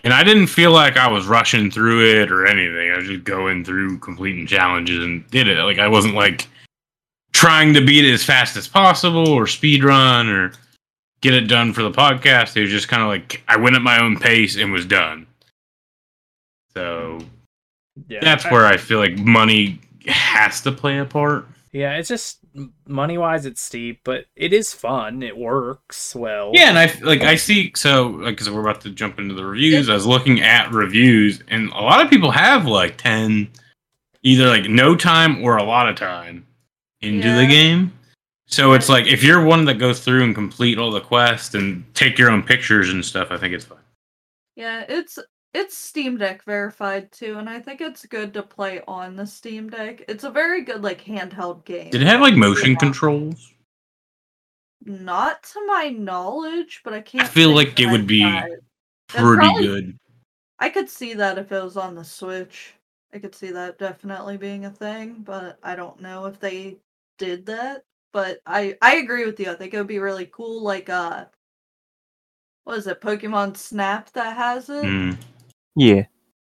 and 0.04 0.12
I 0.14 0.22
didn't 0.24 0.48
feel 0.48 0.72
like 0.72 0.98
I 0.98 1.08
was 1.10 1.26
rushing 1.28 1.72
through 1.72 2.04
it 2.22 2.30
or 2.32 2.46
anything. 2.46 2.92
I 2.92 2.98
was 2.98 3.08
just 3.08 3.24
going 3.24 3.64
through 3.64 4.00
completing 4.00 4.46
challenges 4.46 5.02
and 5.04 5.26
did 5.32 5.48
it. 5.48 5.64
Like 5.64 5.80
I 5.80 5.88
wasn't 5.88 6.16
like 6.16 6.48
trying 7.32 7.74
to 7.76 7.86
beat 7.86 8.04
it 8.04 8.12
as 8.14 8.22
fast 8.24 8.58
as 8.58 8.68
possible 8.68 9.30
or 9.30 9.48
speed 9.48 9.84
run 9.86 10.28
or 10.28 10.52
get 11.22 11.34
it 11.34 11.48
done 11.48 11.72
for 11.72 11.84
the 11.84 11.92
podcast. 11.92 12.58
It 12.58 12.62
was 12.64 12.70
just 12.72 12.90
kind 12.90 13.02
of 13.02 13.08
like 13.08 13.42
I 13.48 13.56
went 13.56 13.78
at 13.78 13.82
my 13.82 14.02
own 14.02 14.18
pace 14.20 14.58
and 14.58 14.74
was 14.74 14.86
done. 14.86 15.26
So 16.76 17.20
Yeah, 18.08 18.20
that's 18.22 18.46
I- 18.46 18.52
where 18.52 18.66
I 18.66 18.78
feel 18.78 19.00
like 19.00 19.18
money 19.18 19.80
has 20.08 20.62
to 20.62 20.72
play 20.72 21.00
a 21.00 21.06
part. 21.06 21.48
Yeah, 21.72 21.96
it's 21.98 22.08
just 22.10 22.38
money 22.88 23.18
wise, 23.18 23.48
it's 23.48 23.60
steep, 23.62 24.02
but 24.04 24.26
it 24.36 24.54
is 24.54 24.74
fun. 24.74 25.24
It 25.24 25.36
works 25.36 26.16
well. 26.16 26.52
Yeah, 26.54 26.70
and 26.70 26.78
I 26.78 26.94
like 27.02 27.22
I 27.22 27.36
see 27.36 27.72
so 27.76 28.08
like 28.10 28.36
because 28.36 28.48
we're 28.50 28.62
about 28.62 28.82
to 28.82 28.92
jump 28.92 29.18
into 29.18 29.34
the 29.34 29.44
reviews. 29.44 29.90
I 29.90 29.96
was 29.96 30.06
looking 30.06 30.42
at 30.42 30.72
reviews, 30.72 31.42
and 31.48 31.70
a 31.70 31.82
lot 31.82 32.00
of 32.04 32.12
people 32.12 32.30
have 32.30 32.68
like 32.68 32.98
ten, 32.98 33.50
either 34.22 34.48
like 34.48 34.70
no 34.70 34.96
time 34.96 35.44
or 35.44 35.58
a 35.58 35.64
lot 35.64 35.90
of 35.90 35.96
time 35.96 36.46
into 37.02 37.36
the 37.36 37.48
game. 37.48 37.92
So 38.46 38.74
it's 38.74 38.88
like 38.88 39.08
if 39.08 39.24
you're 39.24 39.44
one 39.44 39.66
that 39.66 39.80
goes 39.80 40.00
through 40.02 40.24
and 40.24 40.36
complete 40.36 40.78
all 40.78 40.92
the 40.92 41.02
quests 41.02 41.56
and 41.56 41.84
take 41.96 42.20
your 42.20 42.30
own 42.30 42.44
pictures 42.44 42.92
and 42.92 43.04
stuff, 43.04 43.30
I 43.32 43.38
think 43.38 43.56
it's 43.56 43.66
fun. 43.66 43.80
Yeah, 44.56 44.86
it's 44.88 45.18
it's 45.54 45.78
Steam 45.78 46.18
Deck 46.18 46.44
verified 46.44 47.12
too, 47.12 47.38
and 47.38 47.50
I 47.50 47.60
think 47.60 47.82
it's 47.82 48.06
good 48.06 48.34
to 48.34 48.44
play 48.44 48.82
on 48.88 49.16
the 49.16 49.26
Steam 49.28 49.70
Deck. 49.70 50.04
It's 50.08 50.24
a 50.24 50.32
very 50.32 50.64
good 50.64 50.84
like 50.84 51.04
handheld 51.04 51.64
game. 51.66 51.92
Did 51.92 52.02
it 52.02 52.08
have 52.08 52.22
like 52.22 52.36
motion 52.36 52.72
Yeah. 52.72 52.78
controls? 52.78 53.54
Not 54.86 55.44
to 55.44 55.66
my 55.66 55.90
knowledge, 55.90 56.82
but 56.84 56.94
I 56.94 57.02
can't. 57.02 57.28
feel 57.28 57.52
like 57.56 57.80
it 57.80 57.88
would 57.88 58.08
be. 58.08 58.24
Pretty 59.08 59.38
probably- 59.38 59.68
good. 59.68 60.00
I 60.60 60.70
could 60.70 60.90
see 60.90 61.14
that 61.16 61.38
if 61.38 61.52
it 61.52 61.64
was 61.64 61.78
on 61.78 61.96
the 61.96 62.04
Switch. 62.04 62.74
I 63.14 63.20
could 63.20 63.36
see 63.36 63.52
that 63.52 63.78
definitely 63.78 64.38
being 64.38 64.66
a 64.66 64.72
thing, 64.72 65.22
but 65.24 65.60
I 65.62 65.76
don't 65.76 66.00
know 66.02 66.26
if 66.26 66.40
they 66.40 66.78
did 67.18 67.46
that. 67.46 67.84
But 68.12 68.40
I 68.46 68.78
I 68.82 68.96
agree 68.96 69.26
with 69.26 69.40
you. 69.40 69.52
I 69.52 69.56
think 69.56 69.74
it 69.74 69.78
would 69.78 69.88
be 69.88 70.00
really 70.00 70.26
cool. 70.28 70.62
Like 70.64 70.90
uh, 70.90 71.26
what 72.64 72.78
is 72.78 72.88
it? 72.88 73.02
Pokemon 73.02 73.56
Snap 73.58 74.12
that 74.14 74.36
has 74.38 74.70
it. 74.70 74.84
Mm. 74.84 75.18
Yeah 75.76 76.04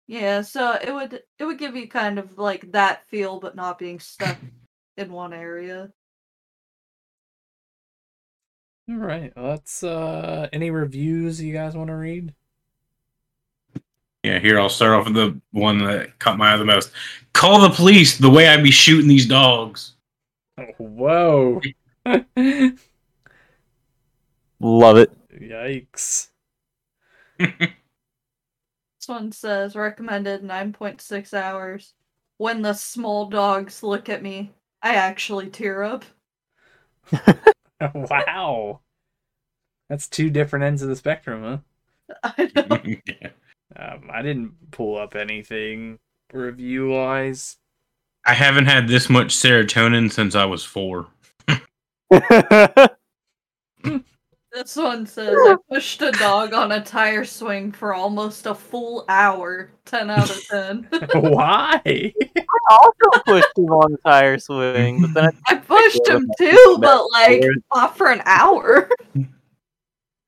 Yeah, 0.06 0.40
so 0.40 0.72
it 0.72 0.92
would 0.92 1.20
it 1.38 1.44
would 1.44 1.58
give 1.58 1.76
you 1.76 1.88
kind 1.88 2.18
of 2.18 2.38
like 2.38 2.72
that 2.72 3.06
feel, 3.08 3.38
but 3.40 3.54
not 3.56 3.78
being 3.78 4.00
stuck 4.00 4.38
in 4.96 5.12
one 5.12 5.32
area. 5.32 5.90
All 8.88 8.96
right. 8.96 9.32
Let's 9.36 9.82
uh 9.82 10.48
any 10.52 10.70
reviews 10.70 11.42
you 11.42 11.52
guys 11.52 11.76
want 11.76 11.88
to 11.88 11.94
read? 11.94 12.34
Yeah, 14.24 14.38
here 14.38 14.58
I'll 14.58 14.68
start 14.68 14.92
off 14.92 15.04
with 15.06 15.14
the 15.14 15.40
one 15.52 15.78
that 15.84 16.18
caught 16.18 16.38
my 16.38 16.54
eye 16.54 16.56
the 16.56 16.64
most. 16.64 16.90
Call 17.34 17.60
the 17.60 17.70
police. 17.70 18.18
The 18.18 18.30
way 18.30 18.48
I 18.48 18.56
be 18.56 18.70
shooting 18.70 19.08
these 19.08 19.26
dogs. 19.26 19.94
Whoa. 20.78 21.60
love 24.60 24.96
it 24.96 25.12
Yikes. 25.40 26.28
This 29.08 29.14
one 29.14 29.32
says 29.32 29.74
recommended 29.74 30.42
9.6 30.42 31.32
hours. 31.32 31.94
When 32.36 32.60
the 32.60 32.74
small 32.74 33.24
dogs 33.24 33.82
look 33.82 34.10
at 34.10 34.22
me, 34.22 34.52
I 34.82 34.96
actually 34.96 35.48
tear 35.48 35.82
up. 35.82 36.04
wow. 37.94 38.80
That's 39.88 40.08
two 40.08 40.28
different 40.28 40.66
ends 40.66 40.82
of 40.82 40.90
the 40.90 40.96
spectrum, 40.96 41.64
I 42.22 42.50
know. 42.54 42.82
Yeah. 43.06 43.30
huh? 43.74 43.94
Um, 43.94 44.10
I 44.12 44.20
didn't 44.20 44.72
pull 44.72 44.98
up 44.98 45.16
anything 45.16 45.98
review 46.30 46.90
wise. 46.90 47.56
I 48.26 48.34
haven't 48.34 48.66
had 48.66 48.88
this 48.88 49.08
much 49.08 49.28
serotonin 49.28 50.12
since 50.12 50.34
I 50.34 50.44
was 50.44 50.64
four. 50.64 51.06
This 54.68 54.76
one 54.76 55.06
says 55.06 55.34
I 55.34 55.56
pushed 55.70 56.02
a 56.02 56.10
dog 56.10 56.52
on 56.52 56.72
a 56.72 56.84
tire 56.84 57.24
swing 57.24 57.72
for 57.72 57.94
almost 57.94 58.44
a 58.44 58.54
full 58.54 59.06
hour. 59.08 59.70
10 59.86 60.10
out 60.10 60.28
of 60.28 60.44
10. 60.44 60.88
Why? 61.14 61.80
I 61.86 62.44
also 62.68 63.22
pushed 63.24 63.56
him 63.56 63.70
on 63.70 63.92
the 63.92 63.98
tire 64.04 64.38
swing 64.38 65.00
but 65.00 65.14
then 65.14 65.30
I 65.46 65.54
pushed 65.54 66.06
him 66.06 66.28
too, 66.38 66.76
but 66.82 67.02
like 67.12 67.44
not 67.74 67.96
for 67.96 68.10
an 68.10 68.20
hour. 68.26 68.90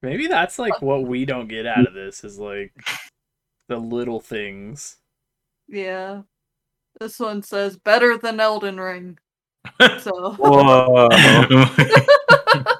Maybe 0.00 0.26
that's 0.26 0.58
like 0.58 0.80
what 0.80 1.02
we 1.02 1.26
don't 1.26 1.48
get 1.48 1.66
out 1.66 1.86
of 1.86 1.92
this 1.92 2.24
is 2.24 2.38
like 2.38 2.72
the 3.68 3.76
little 3.76 4.20
things. 4.20 4.96
Yeah. 5.68 6.22
This 6.98 7.20
one 7.20 7.42
says 7.42 7.76
better 7.76 8.16
than 8.16 8.40
Elden 8.40 8.80
Ring. 8.80 9.18
So 10.00 10.32
whoa 10.38 11.08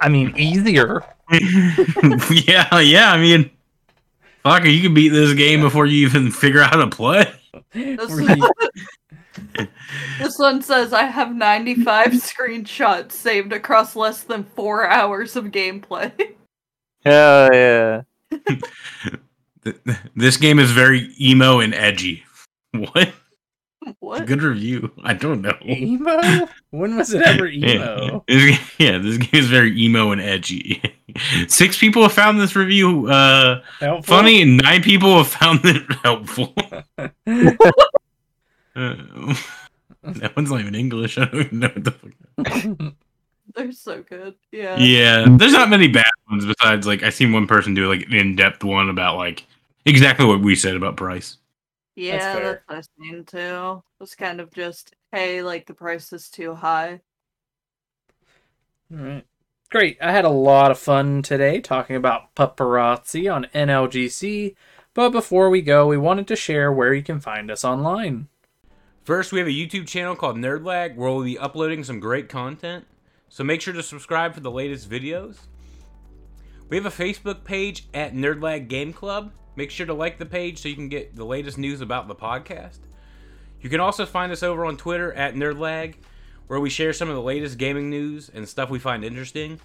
I 0.00 0.08
mean, 0.08 0.34
easier. 0.36 1.04
yeah, 1.30 2.78
yeah. 2.80 3.12
I 3.12 3.18
mean, 3.18 3.50
fuck, 4.42 4.64
you 4.64 4.80
can 4.82 4.94
beat 4.94 5.10
this 5.10 5.34
game 5.34 5.60
before 5.60 5.86
you 5.86 6.06
even 6.06 6.30
figure 6.30 6.60
out 6.62 6.70
how 6.70 6.84
to 6.84 6.88
play. 6.88 7.32
this, 7.72 8.10
Were 9.58 9.66
this 10.18 10.38
one 10.38 10.62
says 10.62 10.92
I 10.92 11.04
have 11.04 11.34
95 11.34 12.12
screenshots 12.12 13.12
saved 13.12 13.52
across 13.52 13.96
less 13.96 14.22
than 14.22 14.44
four 14.44 14.86
hours 14.86 15.36
of 15.36 15.46
gameplay. 15.46 16.12
hell 17.04 17.48
yeah 17.52 18.02
This 20.16 20.36
game 20.36 20.58
is 20.58 20.70
very 20.70 21.14
emo 21.20 21.60
and 21.60 21.74
edgy. 21.74 22.24
What? 22.72 23.12
It's 23.86 23.90
a 23.90 23.96
What? 24.00 24.26
good 24.26 24.42
review. 24.42 24.90
I 25.02 25.14
don't 25.14 25.40
know. 25.42 25.54
Emo? 25.64 26.48
When 26.70 26.96
was 26.96 27.12
it 27.14 27.22
ever 27.22 27.46
emo? 27.48 28.24
this, 28.28 28.58
yeah, 28.78 28.98
this 28.98 29.16
game 29.18 29.40
is 29.40 29.46
very 29.48 29.78
emo 29.80 30.10
and 30.12 30.20
edgy. 30.20 30.82
Six 31.48 31.78
people 31.78 32.02
have 32.02 32.12
found 32.12 32.40
this 32.40 32.54
review 32.54 33.08
uh, 33.08 33.62
Helpful? 33.80 34.02
funny, 34.16 34.42
and 34.42 34.58
nine 34.58 34.82
people 34.82 35.16
have 35.18 35.28
found 35.28 35.60
it 35.64 35.82
helpful. 36.04 36.54
Uh, 38.76 38.94
that 40.02 40.34
one's 40.36 40.50
not 40.50 40.60
even 40.60 40.74
English. 40.74 41.18
I 41.18 41.24
don't 41.26 41.40
even 41.46 41.58
know 41.58 41.68
what 41.68 41.84
the 41.84 41.90
fuck. 41.90 42.94
They're 43.54 43.72
so 43.72 44.02
good. 44.04 44.36
Yeah. 44.52 44.78
Yeah, 44.78 45.26
there's 45.28 45.52
not 45.52 45.68
many 45.68 45.88
bad 45.88 46.06
ones 46.30 46.46
besides 46.46 46.86
like 46.86 47.02
I 47.02 47.10
seen 47.10 47.32
one 47.32 47.48
person 47.48 47.74
do 47.74 47.88
like 47.92 48.06
an 48.06 48.14
in-depth 48.14 48.62
one 48.62 48.88
about 48.88 49.16
like 49.16 49.44
exactly 49.84 50.24
what 50.24 50.40
we 50.40 50.54
said 50.54 50.76
about 50.76 50.96
price. 50.96 51.36
Yeah, 52.00 52.34
fair. 52.34 52.42
that's 52.42 52.68
what 52.68 52.78
I've 52.78 52.88
seen 52.98 53.24
too. 53.24 53.82
It's 54.00 54.14
kind 54.14 54.40
of 54.40 54.50
just, 54.52 54.94
hey, 55.12 55.42
like 55.42 55.66
the 55.66 55.74
price 55.74 56.12
is 56.12 56.30
too 56.30 56.54
high. 56.54 57.00
All 58.92 59.04
right. 59.04 59.26
Great. 59.70 59.98
I 60.00 60.10
had 60.10 60.24
a 60.24 60.30
lot 60.30 60.70
of 60.70 60.78
fun 60.78 61.22
today 61.22 61.60
talking 61.60 61.96
about 61.96 62.34
Pupperazzi 62.34 63.32
on 63.32 63.46
NLGC. 63.54 64.56
But 64.94 65.10
before 65.10 65.50
we 65.50 65.62
go, 65.62 65.86
we 65.86 65.96
wanted 65.96 66.26
to 66.28 66.36
share 66.36 66.72
where 66.72 66.94
you 66.94 67.02
can 67.02 67.20
find 67.20 67.50
us 67.50 67.64
online. 67.64 68.28
First, 69.04 69.30
we 69.30 69.38
have 69.38 69.48
a 69.48 69.52
YouTube 69.52 69.86
channel 69.86 70.16
called 70.16 70.36
Nerdlag 70.36 70.96
where 70.96 71.10
we'll 71.10 71.22
be 71.22 71.38
uploading 71.38 71.84
some 71.84 72.00
great 72.00 72.28
content. 72.28 72.86
So 73.28 73.44
make 73.44 73.60
sure 73.60 73.74
to 73.74 73.82
subscribe 73.82 74.34
for 74.34 74.40
the 74.40 74.50
latest 74.50 74.90
videos. 74.90 75.36
We 76.68 76.76
have 76.76 76.86
a 76.86 76.90
Facebook 76.90 77.44
page 77.44 77.86
at 77.92 78.14
Nerdlag 78.14 78.68
Game 78.68 78.92
Club. 78.92 79.32
Make 79.56 79.70
sure 79.70 79.86
to 79.86 79.94
like 79.94 80.18
the 80.18 80.26
page 80.26 80.58
so 80.58 80.68
you 80.68 80.74
can 80.74 80.88
get 80.88 81.16
the 81.16 81.24
latest 81.24 81.58
news 81.58 81.80
about 81.80 82.08
the 82.08 82.14
podcast. 82.14 82.78
You 83.60 83.68
can 83.68 83.80
also 83.80 84.06
find 84.06 84.32
us 84.32 84.42
over 84.42 84.64
on 84.64 84.76
Twitter 84.76 85.12
at 85.12 85.34
Nerdlag, 85.34 85.96
where 86.46 86.60
we 86.60 86.70
share 86.70 86.92
some 86.92 87.08
of 87.08 87.14
the 87.14 87.22
latest 87.22 87.58
gaming 87.58 87.90
news 87.90 88.30
and 88.32 88.48
stuff 88.48 88.70
we 88.70 88.78
find 88.78 89.04
interesting. 89.04 89.60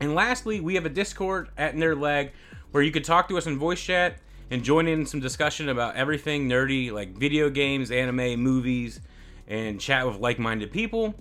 And 0.00 0.14
lastly, 0.14 0.60
we 0.60 0.74
have 0.76 0.86
a 0.86 0.90
Discord 0.90 1.50
at 1.58 1.74
Nerdlag 1.74 2.30
where 2.70 2.82
you 2.82 2.90
can 2.90 3.02
talk 3.02 3.28
to 3.28 3.36
us 3.36 3.46
in 3.46 3.58
voice 3.58 3.80
chat 3.82 4.18
and 4.50 4.64
join 4.64 4.88
in 4.88 5.06
some 5.06 5.20
discussion 5.20 5.68
about 5.68 5.96
everything 5.96 6.48
nerdy 6.48 6.90
like 6.90 7.10
video 7.16 7.50
games, 7.50 7.90
anime, 7.90 8.40
movies, 8.40 9.00
and 9.46 9.80
chat 9.80 10.06
with 10.06 10.16
like 10.16 10.38
minded 10.38 10.72
people. 10.72 11.14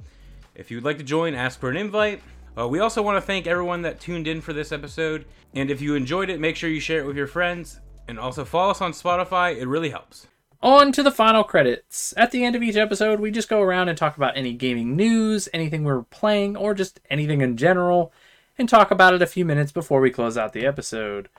If 0.55 0.71
you'd 0.71 0.83
like 0.83 0.97
to 0.97 1.03
join, 1.03 1.35
ask 1.35 1.59
for 1.59 1.69
an 1.69 1.77
invite. 1.77 2.21
Uh, 2.59 2.67
we 2.67 2.79
also 2.79 3.01
want 3.01 3.15
to 3.15 3.21
thank 3.21 3.47
everyone 3.47 3.83
that 3.83 4.01
tuned 4.01 4.27
in 4.27 4.41
for 4.41 4.51
this 4.51 4.71
episode. 4.71 5.25
And 5.53 5.71
if 5.71 5.79
you 5.79 5.95
enjoyed 5.95 6.29
it, 6.29 6.41
make 6.41 6.57
sure 6.57 6.69
you 6.69 6.81
share 6.81 6.99
it 6.99 7.05
with 7.05 7.15
your 7.15 7.27
friends. 7.27 7.79
And 8.07 8.19
also 8.19 8.43
follow 8.43 8.71
us 8.71 8.81
on 8.81 8.91
Spotify, 8.91 9.55
it 9.55 9.67
really 9.67 9.91
helps. 9.91 10.27
On 10.61 10.91
to 10.91 11.01
the 11.01 11.11
final 11.11 11.43
credits. 11.43 12.13
At 12.17 12.31
the 12.31 12.43
end 12.43 12.57
of 12.57 12.63
each 12.63 12.75
episode, 12.75 13.21
we 13.21 13.31
just 13.31 13.47
go 13.47 13.61
around 13.61 13.87
and 13.87 13.97
talk 13.97 14.17
about 14.17 14.35
any 14.35 14.51
gaming 14.51 14.97
news, 14.97 15.47
anything 15.53 15.85
we're 15.85 16.01
playing, 16.03 16.57
or 16.57 16.73
just 16.73 16.99
anything 17.09 17.39
in 17.39 17.55
general, 17.55 18.11
and 18.57 18.67
talk 18.67 18.91
about 18.91 19.13
it 19.13 19.21
a 19.21 19.27
few 19.27 19.45
minutes 19.45 19.71
before 19.71 20.01
we 20.01 20.09
close 20.09 20.37
out 20.37 20.51
the 20.51 20.65
episode. 20.65 21.29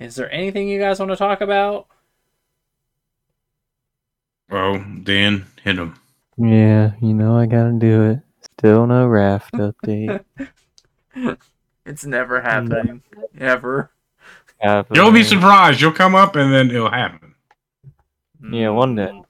Is 0.00 0.16
there 0.16 0.32
anything 0.32 0.68
you 0.68 0.80
guys 0.80 0.98
want 0.98 1.12
to 1.12 1.16
talk 1.16 1.40
about? 1.40 1.86
Oh, 4.50 4.84
Dan, 5.04 5.46
hit 5.62 5.76
him. 5.76 5.94
Yeah, 6.36 6.92
you 7.00 7.14
know 7.14 7.38
I 7.38 7.46
gotta 7.46 7.72
do 7.72 8.10
it. 8.10 8.18
Still 8.58 8.88
no 8.88 9.06
raft 9.06 9.52
update. 9.52 10.24
It's 11.86 12.06
never 12.06 12.40
happening. 12.40 13.02
Ever. 13.38 13.90
You'll 14.94 15.12
be 15.12 15.22
surprised. 15.22 15.82
You'll 15.82 15.92
come 15.92 16.14
up 16.14 16.34
and 16.34 16.50
then 16.50 16.70
it'll 16.70 16.90
happen. 16.90 17.34
Yeah, 18.50 18.70
one 18.70 18.94
day. 18.94 19.20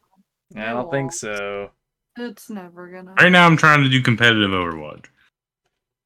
I 0.57 0.67
don't 0.67 0.89
think 0.91 1.13
so. 1.13 1.71
It's 2.17 2.49
never 2.49 2.89
gonna. 2.89 3.15
Right 3.19 3.33
now, 3.33 3.45
I'm 3.47 3.57
trying 3.57 3.83
to 3.83 3.89
do 3.89 4.01
competitive 4.01 4.51
Overwatch. 4.51 5.07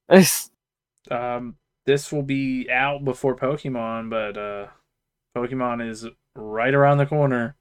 It's- 0.09 0.51
Um, 1.11 1.57
this 1.85 2.11
will 2.11 2.23
be 2.23 2.71
out 2.71 3.05
before 3.05 3.37
Pokemon, 3.37 4.09
but 4.09 4.39
uh, 4.39 4.69
Pokemon 5.37 5.87
is 5.87 6.07
right 6.35 6.73
around 6.73 6.97
the 6.97 7.05
corner. 7.07 7.57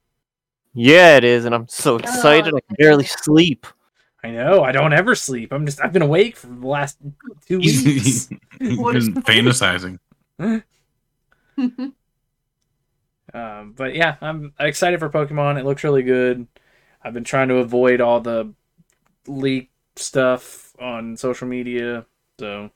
yeah, 0.72 1.16
it 1.18 1.24
is, 1.24 1.44
and 1.44 1.54
I'm 1.54 1.68
so 1.68 1.96
excited 1.96 2.54
I 2.54 2.60
can 2.60 2.76
barely 2.78 3.04
sleep. 3.04 3.66
I 4.22 4.30
know. 4.30 4.62
I 4.64 4.72
don't 4.72 4.92
ever 4.92 5.14
sleep. 5.14 5.52
I'm 5.52 5.64
just. 5.64 5.80
I've 5.80 5.92
been 5.92 6.02
awake 6.02 6.36
for 6.36 6.48
the 6.48 6.66
last 6.66 6.98
two 7.46 7.58
weeks. 7.58 7.82
He's 7.82 8.28
he's 8.58 8.78
What 8.78 8.96
is 8.96 9.08
been 9.08 9.22
fantasizing. 9.22 9.98
Um, 13.34 13.74
but 13.76 13.94
yeah, 13.94 14.16
I'm 14.20 14.54
excited 14.58 14.98
for 15.00 15.10
Pokemon. 15.10 15.58
It 15.58 15.64
looks 15.64 15.84
really 15.84 16.02
good. 16.02 16.46
I've 17.02 17.14
been 17.14 17.24
trying 17.24 17.48
to 17.48 17.56
avoid 17.56 18.00
all 18.00 18.20
the 18.20 18.52
leak 19.26 19.70
stuff 19.96 20.74
on 20.80 21.16
social 21.16 21.46
media. 21.46 22.06
So 22.40 22.70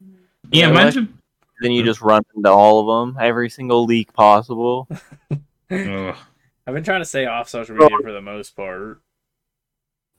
Yeah, 0.00 0.10
Yeah, 0.50 0.70
imagine. 0.70 1.18
Then 1.60 1.72
you 1.72 1.82
just 1.82 2.00
run 2.00 2.22
into 2.36 2.48
all 2.48 2.80
of 2.80 2.86
them, 2.86 3.20
every 3.20 3.50
single 3.50 3.84
leak 3.84 4.12
possible. 4.12 4.88
I've 5.70 6.74
been 6.74 6.84
trying 6.84 7.00
to 7.00 7.04
stay 7.04 7.26
off 7.26 7.48
social 7.48 7.74
media 7.74 7.98
for 8.00 8.12
the 8.12 8.20
most 8.20 8.54
part. 8.54 9.00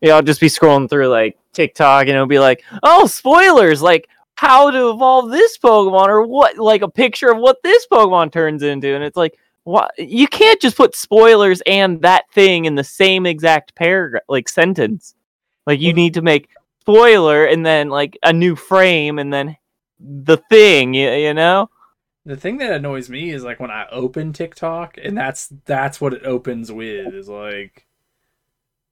Yeah, 0.01 0.15
I'll 0.15 0.21
just 0.21 0.39
be 0.39 0.47
scrolling 0.47 0.89
through 0.89 1.09
like 1.09 1.37
TikTok 1.53 2.03
and 2.03 2.11
it'll 2.11 2.25
be 2.25 2.39
like, 2.39 2.63
oh, 2.83 3.05
spoilers, 3.07 3.81
like 3.81 4.07
how 4.35 4.71
to 4.71 4.89
evolve 4.89 5.31
this 5.31 5.57
Pokemon 5.57 6.07
or 6.07 6.25
what, 6.25 6.57
like 6.57 6.81
a 6.81 6.89
picture 6.89 7.29
of 7.29 7.39
what 7.39 7.61
this 7.63 7.85
Pokemon 7.91 8.31
turns 8.31 8.63
into. 8.63 8.95
And 8.95 9.03
it's 9.03 9.17
like, 9.17 9.37
what? 9.63 9.91
You 9.97 10.27
can't 10.27 10.61
just 10.61 10.77
put 10.77 10.95
spoilers 10.95 11.61
and 11.65 12.01
that 12.01 12.31
thing 12.31 12.65
in 12.65 12.75
the 12.75 12.83
same 12.83 13.25
exact 13.25 13.75
paragraph, 13.75 14.23
like 14.29 14.47
sentence. 14.47 15.15
Like 15.67 15.79
you 15.79 15.89
mm-hmm. 15.89 15.97
need 15.97 16.13
to 16.15 16.21
make 16.21 16.49
spoiler 16.81 17.45
and 17.45 17.65
then 17.65 17.89
like 17.89 18.17
a 18.23 18.33
new 18.33 18.55
frame 18.55 19.19
and 19.19 19.31
then 19.31 19.57
the 19.99 20.37
thing, 20.37 20.93
you, 20.93 21.11
you 21.11 21.33
know? 21.33 21.69
The 22.25 22.37
thing 22.37 22.57
that 22.57 22.73
annoys 22.73 23.09
me 23.09 23.31
is 23.31 23.43
like 23.43 23.59
when 23.59 23.71
I 23.71 23.87
open 23.91 24.33
TikTok 24.33 24.97
and 25.01 25.17
that's 25.17 25.51
that's 25.65 25.99
what 25.99 26.13
it 26.13 26.23
opens 26.25 26.71
with 26.71 27.13
is 27.13 27.27
like 27.27 27.85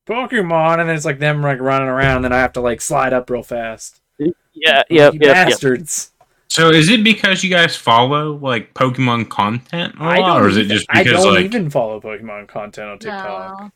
Pokemon 0.08 0.80
and 0.80 0.89
then 0.89 0.96
it's 0.96 1.06
like 1.06 1.20
them 1.20 1.41
like 1.41 1.60
running 1.60 1.88
around 1.89 2.26
and 2.26 2.34
I 2.34 2.39
have 2.39 2.54
to 2.54 2.62
like 2.62 2.82
slide 2.82 3.13
up 3.13 3.30
real 3.30 3.43
fast. 3.43 4.02
Yeah, 4.17 4.26
You 4.30 4.34
yep, 4.56 4.86
yep, 4.89 5.13
yep. 5.13 5.22
bastards. 5.22 6.12
So, 6.50 6.70
is 6.72 6.89
it 6.89 7.04
because 7.04 7.43
you 7.43 7.50
guys 7.50 7.76
follow 7.76 8.36
like 8.38 8.74
Pokemon 8.74 9.30
content 9.30 9.93
a 10.00 10.04
I 10.04 10.20
lot, 10.20 10.41
or 10.41 10.48
is 10.48 10.58
it 10.58 10.62
even- 10.65 10.78
just 10.78 10.88
I 10.89 11.04
because 11.04 11.24
don't 11.24 11.36
like 11.36 11.46
even 11.46 11.70
follow 11.70 12.00
Pokemon 12.02 12.48
content 12.48 12.88
on 12.89 13.00
TikTok. 13.00 13.60
No. 13.62 13.72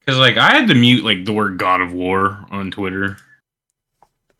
because 0.00 0.18
like 0.18 0.36
I 0.38 0.50
had 0.50 0.66
to 0.68 0.74
mute 0.74 1.04
like 1.04 1.24
the 1.26 1.32
word 1.32 1.58
God 1.58 1.80
of 1.82 1.92
War 1.92 2.44
on 2.50 2.70
Twitter. 2.70 3.18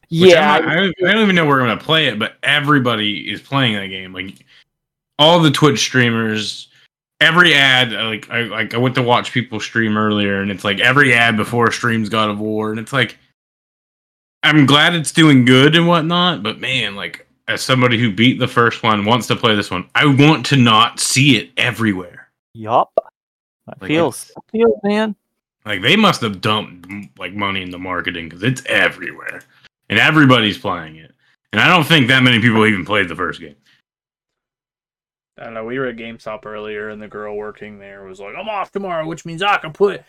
Yeah, 0.08 0.54
I'm 0.56 0.64
not- 0.64 0.72
I, 0.72 0.74
don't, 0.80 0.94
I 1.06 1.12
don't 1.12 1.22
even 1.22 1.36
know 1.36 1.44
where 1.46 1.60
I'm 1.60 1.68
gonna 1.68 1.80
play 1.80 2.06
it, 2.08 2.18
but 2.18 2.34
everybody 2.42 3.30
is 3.30 3.40
playing 3.40 3.74
that 3.74 3.86
game. 3.88 4.12
Like 4.12 4.34
all 5.18 5.38
the 5.38 5.50
Twitch 5.50 5.78
streamers, 5.78 6.68
every 7.20 7.54
ad. 7.54 7.92
Like 7.92 8.30
I 8.30 8.42
like 8.42 8.74
I 8.74 8.78
went 8.78 8.94
to 8.96 9.02
watch 9.02 9.32
people 9.32 9.60
stream 9.60 9.96
earlier, 9.96 10.40
and 10.42 10.50
it's 10.50 10.64
like 10.64 10.80
every 10.80 11.14
ad 11.14 11.36
before 11.36 11.70
streams 11.72 12.08
God 12.08 12.30
of 12.30 12.38
War, 12.38 12.70
and 12.70 12.78
it's 12.80 12.92
like 12.92 13.16
I'm 14.42 14.66
glad 14.66 14.94
it's 14.94 15.12
doing 15.12 15.44
good 15.44 15.76
and 15.76 15.86
whatnot, 15.86 16.42
but 16.42 16.60
man, 16.60 16.96
like 16.96 17.26
as 17.48 17.62
somebody 17.62 17.98
who 17.98 18.12
beat 18.12 18.38
the 18.38 18.48
first 18.48 18.82
one 18.82 19.04
wants 19.04 19.26
to 19.26 19.36
play 19.36 19.54
this 19.54 19.70
one, 19.70 19.88
I 19.94 20.06
want 20.06 20.46
to 20.46 20.56
not 20.56 21.00
see 21.00 21.36
it 21.36 21.50
everywhere. 21.56 22.28
yup. 22.54 22.92
Like, 23.80 23.88
feel, 23.88 24.08
it's- 24.08 24.32
I 24.36 24.40
feel, 24.50 24.80
man. 24.82 25.14
Like 25.66 25.82
they 25.82 25.94
must 25.94 26.22
have 26.22 26.40
dumped 26.40 26.88
like 27.18 27.34
money 27.34 27.62
into 27.62 27.78
marketing 27.78 28.28
because 28.28 28.42
it's 28.42 28.62
everywhere, 28.66 29.42
and 29.90 29.98
everybody's 29.98 30.56
playing 30.58 30.96
it. 30.96 31.12
And 31.52 31.60
I 31.60 31.68
don't 31.68 31.84
think 31.84 32.08
that 32.08 32.22
many 32.22 32.40
people 32.40 32.64
even 32.66 32.84
played 32.84 33.08
the 33.08 33.14
first 33.16 33.40
game. 33.40 33.56
I 35.40 35.44
don't 35.44 35.54
know. 35.54 35.64
We 35.64 35.78
were 35.78 35.86
at 35.86 35.96
GameStop 35.96 36.44
earlier, 36.44 36.90
and 36.90 37.00
the 37.00 37.08
girl 37.08 37.34
working 37.34 37.78
there 37.78 38.04
was 38.04 38.20
like, 38.20 38.34
"I'm 38.36 38.48
off 38.48 38.70
tomorrow, 38.72 39.06
which 39.06 39.24
means 39.24 39.42
I 39.42 39.56
can 39.56 39.72
put 39.72 40.02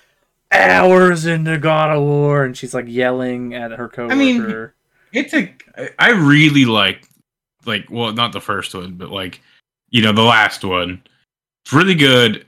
hours 0.52 1.26
into 1.26 1.58
God 1.58 1.96
of 1.96 2.04
War," 2.04 2.44
and 2.44 2.56
she's 2.56 2.74
like 2.74 2.86
yelling 2.88 3.54
at 3.54 3.72
her 3.72 3.88
coworker. 3.88 4.16
mean, 4.16 4.72
It's 5.14 5.34
a. 5.34 5.54
I 5.98 6.12
really 6.12 6.66
like, 6.66 7.08
like, 7.66 7.90
well, 7.90 8.12
not 8.12 8.34
the 8.34 8.42
first 8.42 8.74
one, 8.76 8.96
but 8.96 9.10
like, 9.10 9.42
you 9.90 10.02
know, 10.02 10.12
the 10.12 10.22
last 10.22 10.66
one. 10.66 11.02
It's 11.64 11.74
really 11.74 11.96
good, 11.96 12.46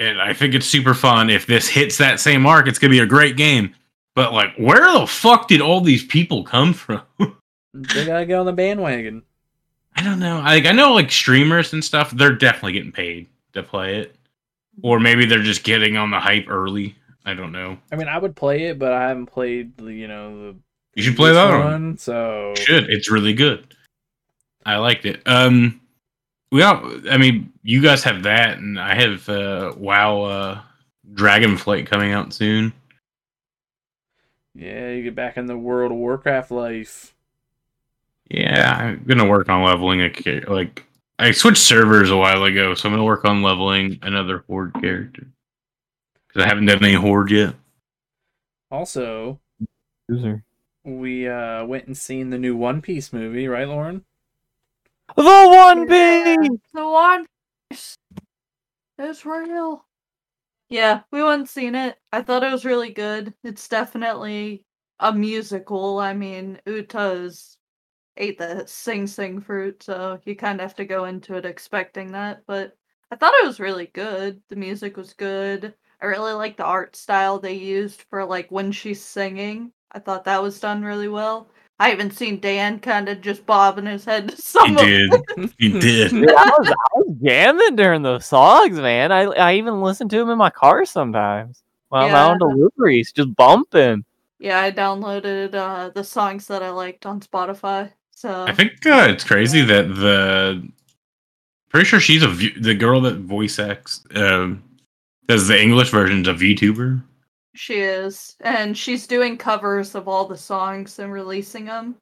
and 0.00 0.20
I 0.20 0.32
think 0.32 0.54
it's 0.54 0.66
super 0.66 0.94
fun. 0.94 1.30
If 1.30 1.46
this 1.46 1.68
hits 1.68 1.96
that 1.98 2.18
same 2.18 2.42
mark, 2.42 2.66
it's 2.66 2.78
gonna 2.80 2.90
be 2.90 2.98
a 2.98 3.06
great 3.06 3.36
game. 3.36 3.72
But 4.16 4.32
like, 4.32 4.56
where 4.56 4.92
the 4.92 5.06
fuck 5.06 5.46
did 5.46 5.60
all 5.60 5.80
these 5.80 6.04
people 6.04 6.42
come 6.42 6.72
from? 6.72 7.02
they 7.74 8.04
gotta 8.04 8.26
get 8.26 8.40
on 8.40 8.46
the 8.46 8.52
bandwagon. 8.52 9.22
I 9.96 10.02
don't 10.02 10.20
know. 10.20 10.40
Like, 10.40 10.66
I 10.66 10.72
know 10.72 10.94
like 10.94 11.10
streamers 11.10 11.72
and 11.72 11.84
stuff. 11.84 12.10
They're 12.10 12.34
definitely 12.34 12.72
getting 12.72 12.92
paid 12.92 13.26
to 13.52 13.62
play 13.62 13.98
it, 14.00 14.16
or 14.82 15.00
maybe 15.00 15.26
they're 15.26 15.42
just 15.42 15.64
getting 15.64 15.96
on 15.96 16.10
the 16.10 16.20
hype 16.20 16.46
early. 16.48 16.96
I 17.24 17.34
don't 17.34 17.52
know. 17.52 17.76
I 17.92 17.96
mean, 17.96 18.08
I 18.08 18.18
would 18.18 18.34
play 18.34 18.64
it, 18.64 18.78
but 18.78 18.92
I 18.92 19.08
haven't 19.08 19.26
played, 19.26 19.76
the 19.76 19.92
you 19.92 20.08
know, 20.08 20.52
the 20.52 20.56
You 20.94 21.02
should 21.02 21.16
play 21.16 21.32
that 21.32 21.50
one. 21.50 21.64
one. 21.64 21.98
So 21.98 22.54
should. 22.56 22.88
It's 22.88 23.10
really 23.10 23.34
good. 23.34 23.74
I 24.64 24.76
liked 24.76 25.04
it. 25.04 25.22
Um, 25.26 25.80
we 26.50 26.62
all. 26.62 26.90
I 27.10 27.18
mean, 27.18 27.52
you 27.62 27.82
guys 27.82 28.02
have 28.04 28.22
that, 28.22 28.58
and 28.58 28.80
I 28.80 28.94
have 28.94 29.28
uh, 29.28 29.74
WoW. 29.76 30.22
Uh, 30.22 30.60
Dragonflight 31.12 31.86
coming 31.86 32.12
out 32.12 32.32
soon. 32.32 32.72
Yeah, 34.54 34.90
you 34.90 35.02
get 35.02 35.14
back 35.14 35.36
in 35.36 35.46
the 35.46 35.58
World 35.58 35.92
of 35.92 35.98
Warcraft 35.98 36.50
life. 36.50 37.14
Yeah, 38.30 38.76
I'm 38.78 39.04
gonna 39.04 39.26
work 39.26 39.48
on 39.48 39.64
leveling 39.64 40.02
a 40.02 40.10
char- 40.10 40.42
like 40.42 40.86
I 41.18 41.32
switched 41.32 41.62
servers 41.62 42.10
a 42.10 42.16
while 42.16 42.44
ago, 42.44 42.74
so 42.74 42.88
I'm 42.88 42.92
gonna 42.94 43.04
work 43.04 43.24
on 43.24 43.42
leveling 43.42 43.98
another 44.02 44.44
horde 44.46 44.72
character 44.74 45.26
because 46.28 46.44
I 46.44 46.48
haven't 46.48 46.66
done 46.66 46.84
any 46.84 46.94
horde 46.94 47.30
yet. 47.30 47.54
Also, 48.70 49.40
Loser. 50.08 50.44
we 50.84 51.26
uh, 51.28 51.64
went 51.64 51.86
and 51.88 51.96
seen 51.98 52.30
the 52.30 52.38
new 52.38 52.56
One 52.56 52.80
Piece 52.80 53.12
movie, 53.12 53.48
right, 53.48 53.66
Lauren? 53.66 54.04
The 55.16 55.22
One 55.24 55.88
Yeah, 55.90 56.36
Piece. 56.36 56.60
The 56.72 56.88
one 56.88 57.26
Piece 57.68 57.96
is 58.98 59.26
real. 59.26 59.84
Yeah, 60.68 61.00
we 61.10 61.20
went 61.20 61.40
and 61.40 61.48
seen 61.48 61.74
it. 61.74 61.98
I 62.12 62.22
thought 62.22 62.44
it 62.44 62.52
was 62.52 62.64
really 62.64 62.92
good. 62.92 63.34
It's 63.42 63.66
definitely 63.66 64.64
a 65.00 65.12
musical. 65.12 65.98
I 65.98 66.14
mean, 66.14 66.60
Uta's 66.64 67.58
ate 68.16 68.38
the 68.38 68.64
sing 68.66 69.06
sing 69.06 69.40
fruit, 69.40 69.82
so 69.82 70.20
you 70.24 70.36
kind 70.36 70.60
of 70.60 70.64
have 70.64 70.76
to 70.76 70.84
go 70.84 71.04
into 71.04 71.34
it 71.34 71.44
expecting 71.44 72.12
that. 72.12 72.42
But 72.46 72.76
I 73.10 73.16
thought 73.16 73.34
it 73.42 73.46
was 73.46 73.60
really 73.60 73.86
good. 73.92 74.40
The 74.48 74.56
music 74.56 74.96
was 74.96 75.12
good. 75.12 75.74
I 76.02 76.06
really 76.06 76.32
like 76.32 76.56
the 76.56 76.64
art 76.64 76.96
style 76.96 77.38
they 77.38 77.54
used 77.54 78.02
for 78.10 78.24
like 78.24 78.50
when 78.50 78.72
she's 78.72 79.02
singing. 79.02 79.72
I 79.92 79.98
thought 79.98 80.24
that 80.24 80.42
was 80.42 80.60
done 80.60 80.82
really 80.82 81.08
well. 81.08 81.48
I 81.78 81.92
even 81.92 82.10
seen 82.10 82.40
Dan 82.40 82.78
kind 82.78 83.08
of 83.08 83.22
just 83.22 83.46
bobbing 83.46 83.86
his 83.86 84.04
head 84.04 84.28
to 84.28 84.36
He 84.36 84.42
some 84.42 84.76
of 84.76 84.84
did. 84.84 85.12
He 85.58 85.68
did. 85.80 86.10
Dude, 86.10 86.30
I, 86.30 86.44
was, 86.44 86.68
I 86.68 86.98
was 86.98 87.16
jamming 87.22 87.76
during 87.76 88.02
those 88.02 88.26
songs, 88.26 88.76
man. 88.76 89.12
I 89.12 89.22
I 89.24 89.54
even 89.54 89.80
listen 89.80 90.08
to 90.10 90.18
them 90.18 90.30
in 90.30 90.38
my 90.38 90.50
car 90.50 90.84
sometimes 90.84 91.62
while 91.88 92.06
I'm 92.06 92.14
out 92.14 92.30
on 92.32 92.38
deliveries, 92.38 93.12
just 93.12 93.34
bumping. 93.34 94.04
Yeah, 94.38 94.60
I 94.60 94.70
downloaded 94.70 95.54
uh, 95.54 95.90
the 95.90 96.04
songs 96.04 96.46
that 96.46 96.62
I 96.62 96.70
liked 96.70 97.04
on 97.04 97.20
Spotify. 97.20 97.92
So 98.20 98.44
I 98.46 98.52
think 98.52 98.84
uh, 98.84 99.06
it's 99.08 99.24
crazy 99.24 99.62
that 99.62 99.88
the 99.94 100.68
pretty 101.70 101.86
sure 101.86 102.00
she's 102.00 102.22
a 102.22 102.28
v- 102.28 102.60
the 102.60 102.74
girl 102.74 103.00
that 103.00 103.16
voice 103.20 103.58
acts 103.58 104.04
um, 104.14 104.62
does 105.26 105.48
the 105.48 105.58
English 105.58 105.88
version's 105.88 106.28
a 106.28 106.34
VTuber. 106.34 107.02
she 107.54 107.76
is, 107.76 108.36
and 108.40 108.76
she's 108.76 109.06
doing 109.06 109.38
covers 109.38 109.94
of 109.94 110.06
all 110.06 110.26
the 110.26 110.36
songs 110.36 110.98
and 110.98 111.10
releasing 111.10 111.64
them. 111.64 111.96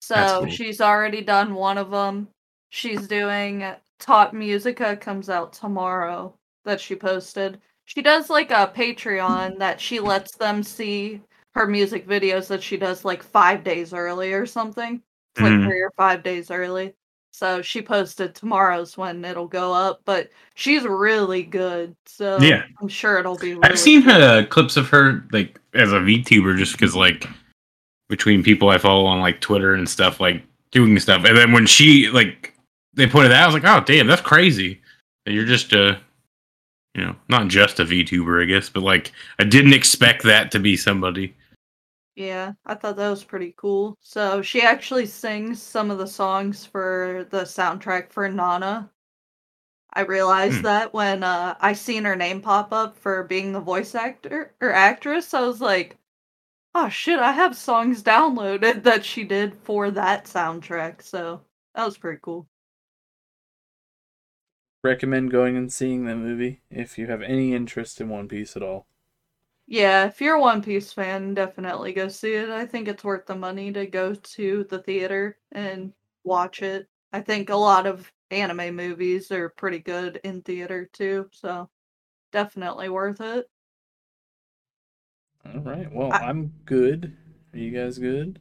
So 0.00 0.40
cool. 0.40 0.50
she's 0.50 0.80
already 0.80 1.20
done 1.20 1.54
one 1.54 1.78
of 1.78 1.92
them. 1.92 2.26
She's 2.70 3.06
doing 3.06 3.64
Tot 4.00 4.34
Musica 4.34 4.96
comes 4.96 5.30
out 5.30 5.52
tomorrow 5.52 6.34
that 6.64 6.80
she 6.80 6.96
posted. 6.96 7.60
She 7.84 8.02
does 8.02 8.28
like 8.28 8.50
a 8.50 8.72
Patreon 8.74 9.60
that 9.60 9.80
she 9.80 10.00
lets 10.00 10.36
them 10.36 10.64
see 10.64 11.20
her 11.54 11.68
music 11.68 12.08
videos 12.08 12.48
that 12.48 12.64
she 12.64 12.76
does 12.76 13.04
like 13.04 13.22
five 13.22 13.62
days 13.62 13.92
early 13.92 14.32
or 14.32 14.44
something. 14.44 15.00
It's 15.36 15.42
like 15.42 15.62
three 15.62 15.80
or 15.80 15.92
five 15.96 16.22
days 16.22 16.50
early. 16.50 16.94
So 17.32 17.62
she 17.62 17.80
posted 17.80 18.34
tomorrow's 18.34 18.98
when 18.98 19.24
it'll 19.24 19.48
go 19.48 19.72
up, 19.72 20.02
but 20.04 20.28
she's 20.54 20.84
really 20.84 21.42
good. 21.42 21.96
So 22.04 22.38
Yeah. 22.38 22.64
I'm 22.80 22.88
sure 22.88 23.18
it'll 23.18 23.38
be. 23.38 23.54
Really 23.54 23.64
I've 23.64 23.78
seen 23.78 24.02
her 24.02 24.40
uh, 24.40 24.46
clips 24.46 24.76
of 24.76 24.88
her 24.90 25.24
like 25.32 25.58
as 25.74 25.92
a 25.92 25.96
VTuber 25.96 26.58
just 26.58 26.72
because 26.72 26.94
like 26.94 27.26
between 28.10 28.42
people 28.42 28.68
I 28.68 28.76
follow 28.76 29.06
on 29.06 29.20
like 29.20 29.40
Twitter 29.40 29.74
and 29.74 29.88
stuff 29.88 30.20
like 30.20 30.42
doing 30.70 30.98
stuff, 30.98 31.24
and 31.24 31.36
then 31.36 31.52
when 31.52 31.66
she 31.66 32.08
like 32.10 32.54
they 32.92 33.06
put 33.06 33.24
it 33.24 33.32
out, 33.32 33.44
I 33.44 33.46
was 33.46 33.54
like, 33.54 33.64
oh 33.64 33.82
damn, 33.82 34.06
that's 34.06 34.20
crazy. 34.20 34.82
That 35.24 35.32
You're 35.32 35.46
just 35.46 35.72
a 35.72 35.98
you 36.94 37.02
know 37.02 37.16
not 37.30 37.48
just 37.48 37.80
a 37.80 37.84
VTuber, 37.86 38.42
I 38.42 38.44
guess, 38.44 38.68
but 38.68 38.82
like 38.82 39.10
I 39.38 39.44
didn't 39.44 39.72
expect 39.72 40.22
that 40.24 40.50
to 40.50 40.58
be 40.58 40.76
somebody. 40.76 41.34
Yeah, 42.14 42.54
I 42.64 42.74
thought 42.74 42.96
that 42.96 43.10
was 43.10 43.22
pretty 43.22 43.52
cool. 43.54 43.98
So 44.00 44.40
she 44.40 44.62
actually 44.62 45.04
sings 45.04 45.60
some 45.62 45.90
of 45.90 45.98
the 45.98 46.06
songs 46.06 46.64
for 46.64 47.26
the 47.30 47.42
soundtrack 47.42 48.10
for 48.12 48.26
Nana. 48.30 48.90
I 49.94 50.02
realized 50.02 50.60
Hmm. 50.60 50.64
that 50.64 50.92
when 50.92 51.22
uh, 51.22 51.56
I 51.58 51.72
seen 51.72 52.04
her 52.04 52.14
name 52.14 52.42
pop 52.42 52.74
up 52.74 52.94
for 52.94 53.22
being 53.24 53.52
the 53.52 53.60
voice 53.60 53.94
actor 53.94 54.54
or 54.60 54.70
actress, 54.70 55.32
I 55.32 55.40
was 55.46 55.62
like, 55.62 55.96
"Oh 56.74 56.88
shit! 56.88 57.18
I 57.20 57.32
have 57.32 57.56
songs 57.56 58.02
downloaded 58.02 58.82
that 58.84 59.04
she 59.04 59.24
did 59.24 59.54
for 59.54 59.90
that 59.92 60.26
soundtrack." 60.26 61.02
So 61.02 61.42
that 61.74 61.84
was 61.86 61.98
pretty 61.98 62.20
cool. 62.22 62.48
Recommend 64.84 65.32
going 65.32 65.56
and 65.56 65.72
seeing 65.72 66.04
that 66.04 66.18
movie 66.18 66.62
if 66.70 66.96
you 66.96 67.08
have 67.08 67.20
any 67.20 67.52
interest 67.52 68.00
in 68.00 68.08
One 68.08 68.28
Piece 68.28 68.54
at 68.56 68.62
all. 68.62 68.86
Yeah, 69.72 70.04
if 70.06 70.20
you're 70.20 70.36
a 70.36 70.40
One 70.40 70.62
Piece 70.62 70.92
fan, 70.92 71.32
definitely 71.34 71.94
go 71.94 72.06
see 72.08 72.34
it. 72.34 72.50
I 72.50 72.66
think 72.66 72.88
it's 72.88 73.02
worth 73.02 73.24
the 73.26 73.34
money 73.34 73.72
to 73.72 73.86
go 73.86 74.14
to 74.14 74.64
the 74.64 74.78
theater 74.80 75.38
and 75.50 75.94
watch 76.24 76.62
it. 76.62 76.88
I 77.12 77.22
think 77.22 77.48
a 77.48 77.56
lot 77.56 77.86
of 77.86 78.12
anime 78.30 78.76
movies 78.76 79.32
are 79.32 79.48
pretty 79.48 79.78
good 79.78 80.20
in 80.24 80.42
theater 80.42 80.90
too, 80.92 81.28
so 81.32 81.70
definitely 82.32 82.90
worth 82.90 83.20
it. 83.22 83.50
All 85.46 85.60
right. 85.60 85.90
Well, 85.92 86.10
I- 86.12 86.18
I'm 86.18 86.52
good. 86.64 87.16
Are 87.54 87.58
you 87.58 87.70
guys 87.70 87.98
good? 87.98 88.40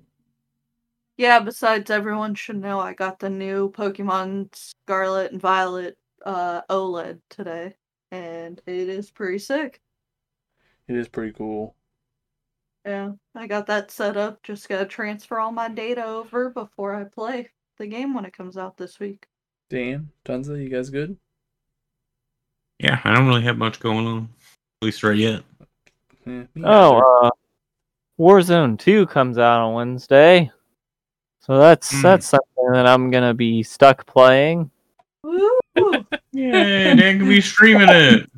Yeah, 1.18 1.40
besides 1.40 1.90
everyone 1.90 2.36
should 2.36 2.58
know 2.58 2.80
I 2.80 2.94
got 2.94 3.20
the 3.20 3.30
new 3.30 3.72
Pokemon 3.72 4.54
Scarlet 4.56 5.32
and 5.32 5.42
Violet 5.42 5.98
uh 6.26 6.62
OLED 6.70 7.22
today 7.30 7.76
and 8.12 8.62
it 8.68 8.90
is 8.90 9.10
pretty 9.12 9.40
sick. 9.40 9.82
It 10.92 10.98
is 10.98 11.08
pretty 11.08 11.32
cool. 11.32 11.74
Yeah, 12.86 13.14
I 13.34 13.48
got 13.48 13.66
that 13.68 13.92
set 13.92 14.18
up. 14.18 14.44
Just 14.44 14.68
gotta 14.68 14.86
transfer 14.86 15.40
all 15.40 15.54
my 15.54 15.70
data 15.70 16.06
over 16.06 16.50
before 16.50 16.94
I 16.94 17.06
play 17.06 17.48
the 17.78 17.88
game 17.88 18.14
when 18.14 18.26
it 18.26 18.36
comes 18.36 18.58
out 18.58 18.76
this 18.76 19.00
week. 19.00 19.26
Dan, 19.70 20.10
Tonsa, 20.26 20.62
you 20.62 20.68
guys 20.68 20.90
good? 20.90 21.16
Yeah, 22.80 23.00
I 23.06 23.16
don't 23.16 23.26
really 23.28 23.44
have 23.44 23.58
much 23.58 23.80
going 23.80 24.06
on, 24.06 24.30
at 24.82 24.86
least 24.86 25.02
right 25.02 25.16
yet. 25.16 25.44
Yeah. 26.26 26.44
Oh, 26.62 27.22
uh, 27.24 27.30
Warzone 28.20 28.78
Two 28.78 29.06
comes 29.08 29.38
out 29.38 29.62
on 29.62 29.74
Wednesday, 29.74 30.52
so 31.40 31.58
that's 31.58 31.90
Hmm. 31.90 32.02
that's 32.02 32.28
something 32.28 32.72
that 32.74 32.86
I'm 32.86 33.12
gonna 33.12 33.34
be 33.34 33.64
stuck 33.64 34.06
playing. 34.06 34.70
Woo! 35.24 35.50
Yeah, 36.34 36.96
Dan 36.96 37.20
can 37.20 37.28
be 37.28 37.42
streaming 37.42 37.90
it. 37.90 38.31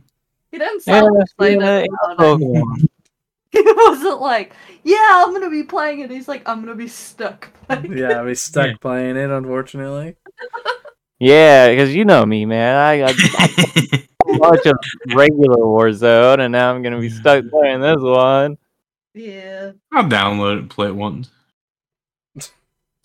He 0.54 0.60
didn't 0.60 0.82
sound 0.82 1.16
Yeah, 1.16 1.24
excited 1.24 1.62
yeah, 1.62 1.86
about 2.14 2.40
it. 2.42 2.90
He 3.52 3.62
wasn't 3.66 4.22
like, 4.22 4.54
"Yeah, 4.84 5.24
I'm 5.26 5.34
gonna 5.34 5.50
be 5.50 5.64
playing 5.64 6.02
it." 6.02 6.12
He's 6.12 6.28
like, 6.28 6.48
"I'm 6.48 6.62
gonna 6.62 6.76
be 6.76 6.88
stuck." 6.88 7.52
playing 7.68 7.92
it. 7.92 7.98
yeah, 7.98 8.22
it." 8.22 8.26
we 8.26 8.36
stuck 8.36 8.68
Yeah. 8.68 8.78
playing 8.80 9.18
it, 9.18 9.32
unfortunately. 9.32 10.16
yeah, 11.20 11.70
because 11.70 11.96
you 11.96 12.06
know 12.06 12.24
me, 12.24 12.46
man. 12.46 12.76
I, 12.76 13.02
I 13.02 13.14
I 13.40 14.04
much 14.28 14.66
of 14.68 14.78
regular 15.08 15.58
Warzone, 15.58 16.40
and 16.40 16.52
now 16.52 16.72
I'm 16.72 16.84
gonna 16.84 17.00
be 17.00 17.10
stuck 17.10 17.46
playing 17.50 17.82
this 17.82 17.98
one. 18.00 18.58
yeah. 19.16 19.72
I'll 19.92 20.04
download 20.04 20.58
it 20.58 20.60
and 20.60 20.70
play 20.70 20.88
it 20.90 20.96
once. 20.96 21.32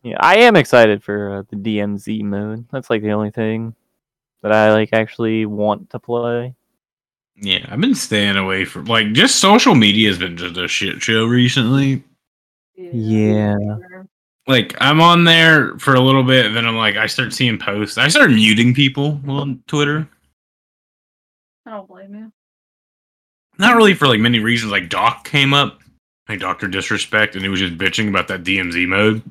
Yeah, 0.03 0.17
I 0.21 0.37
am 0.39 0.55
excited 0.57 1.03
for 1.03 1.39
uh, 1.39 1.43
the 1.49 1.57
DMZ 1.57 2.23
mode. 2.23 2.67
That's 2.71 2.91
like 2.91 3.01
the 3.03 3.13
only 3.13 3.31
thing 3.31 3.75
that 4.43 4.53
I 4.53 4.73
like 4.73 4.91
actually 4.93 5.47
want 5.47 5.91
to 5.91 5.99
play. 5.99 6.55
Yeah, 7.41 7.67
I've 7.71 7.81
been 7.81 7.95
staying 7.95 8.37
away 8.37 8.65
from 8.65 8.87
like 8.87 9.13
just 9.13 9.37
social 9.37 9.75
media 9.75 10.09
has 10.09 10.19
been 10.19 10.37
just 10.37 10.57
a 10.57 10.67
shit 10.67 11.01
show 11.01 11.25
recently. 11.25 12.03
Yeah. 12.77 13.57
Like 14.47 14.75
I'm 14.81 15.01
on 15.01 15.25
there 15.25 15.79
for 15.79 15.95
a 15.95 16.01
little 16.01 16.25
bit, 16.25 16.47
and 16.47 16.57
then 16.57 16.67
I'm 16.67 16.77
like, 16.77 16.97
I 16.97 17.07
start 17.07 17.33
seeing 17.33 17.59
posts. 17.59 17.99
I 17.99 18.09
start 18.09 18.31
muting 18.31 18.75
people 18.75 19.21
on 19.29 19.63
Twitter. 19.67 20.09
I 21.67 21.73
don't 21.73 21.87
blame 21.87 22.15
you. 22.15 22.33
Not 23.59 23.77
really 23.77 23.95
for 23.95 24.09
like 24.09 24.21
many 24.21 24.39
reasons. 24.39 24.73
Like 24.73 24.89
Doc 24.89 25.25
came 25.25 25.53
up, 25.53 25.81
like 26.29 26.41
Doctor 26.41 26.67
Disrespect, 26.67 27.35
and 27.35 27.45
he 27.45 27.49
was 27.49 27.61
just 27.61 27.79
bitching 27.79 28.09
about 28.09 28.27
that 28.29 28.43
DMZ 28.43 28.89
mode 28.89 29.23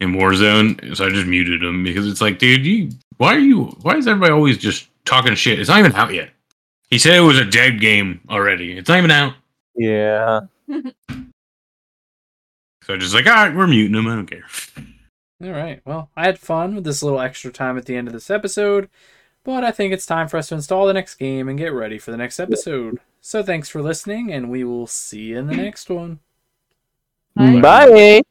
in 0.00 0.12
Warzone. 0.12 0.96
So 0.96 1.06
I 1.06 1.10
just 1.10 1.26
muted 1.26 1.62
him 1.62 1.84
because 1.84 2.08
it's 2.08 2.20
like, 2.20 2.38
dude, 2.38 2.64
you 2.64 2.90
why 3.18 3.34
are 3.34 3.38
you? 3.38 3.64
Why 3.82 3.96
is 3.96 4.08
everybody 4.08 4.32
always 4.32 4.58
just 4.58 4.88
talking 5.04 5.34
shit? 5.34 5.60
It's 5.60 5.68
not 5.68 5.78
even 5.78 5.92
out 5.92 6.12
yet. 6.12 6.30
He 6.94 6.98
said 6.98 7.16
it 7.16 7.22
was 7.22 7.40
a 7.40 7.44
dead 7.44 7.80
game 7.80 8.20
already. 8.30 8.78
It's 8.78 8.88
not 8.88 8.98
even 8.98 9.10
out. 9.10 9.34
Yeah. 9.74 10.42
So 12.84 12.96
just 12.96 13.12
like, 13.12 13.26
all 13.26 13.34
right, 13.34 13.52
we're 13.52 13.66
muting 13.66 13.96
him. 13.96 14.06
I 14.06 14.14
don't 14.14 14.30
care. 14.30 14.44
All 15.42 15.50
right. 15.50 15.80
Well, 15.84 16.08
I 16.16 16.24
had 16.24 16.38
fun 16.38 16.76
with 16.76 16.84
this 16.84 17.02
little 17.02 17.18
extra 17.18 17.50
time 17.50 17.76
at 17.76 17.86
the 17.86 17.96
end 17.96 18.06
of 18.06 18.14
this 18.14 18.30
episode, 18.30 18.88
but 19.42 19.64
I 19.64 19.72
think 19.72 19.92
it's 19.92 20.06
time 20.06 20.28
for 20.28 20.36
us 20.36 20.50
to 20.50 20.54
install 20.54 20.86
the 20.86 20.92
next 20.92 21.16
game 21.16 21.48
and 21.48 21.58
get 21.58 21.72
ready 21.72 21.98
for 21.98 22.12
the 22.12 22.16
next 22.16 22.38
episode. 22.38 23.00
So 23.20 23.42
thanks 23.42 23.68
for 23.68 23.82
listening, 23.82 24.32
and 24.32 24.48
we 24.48 24.62
will 24.62 24.86
see 24.86 25.22
you 25.22 25.38
in 25.40 25.48
the 25.48 25.56
next 25.56 25.90
one. 25.90 26.20
Bye. 27.34 27.60
Bye. 27.60 28.22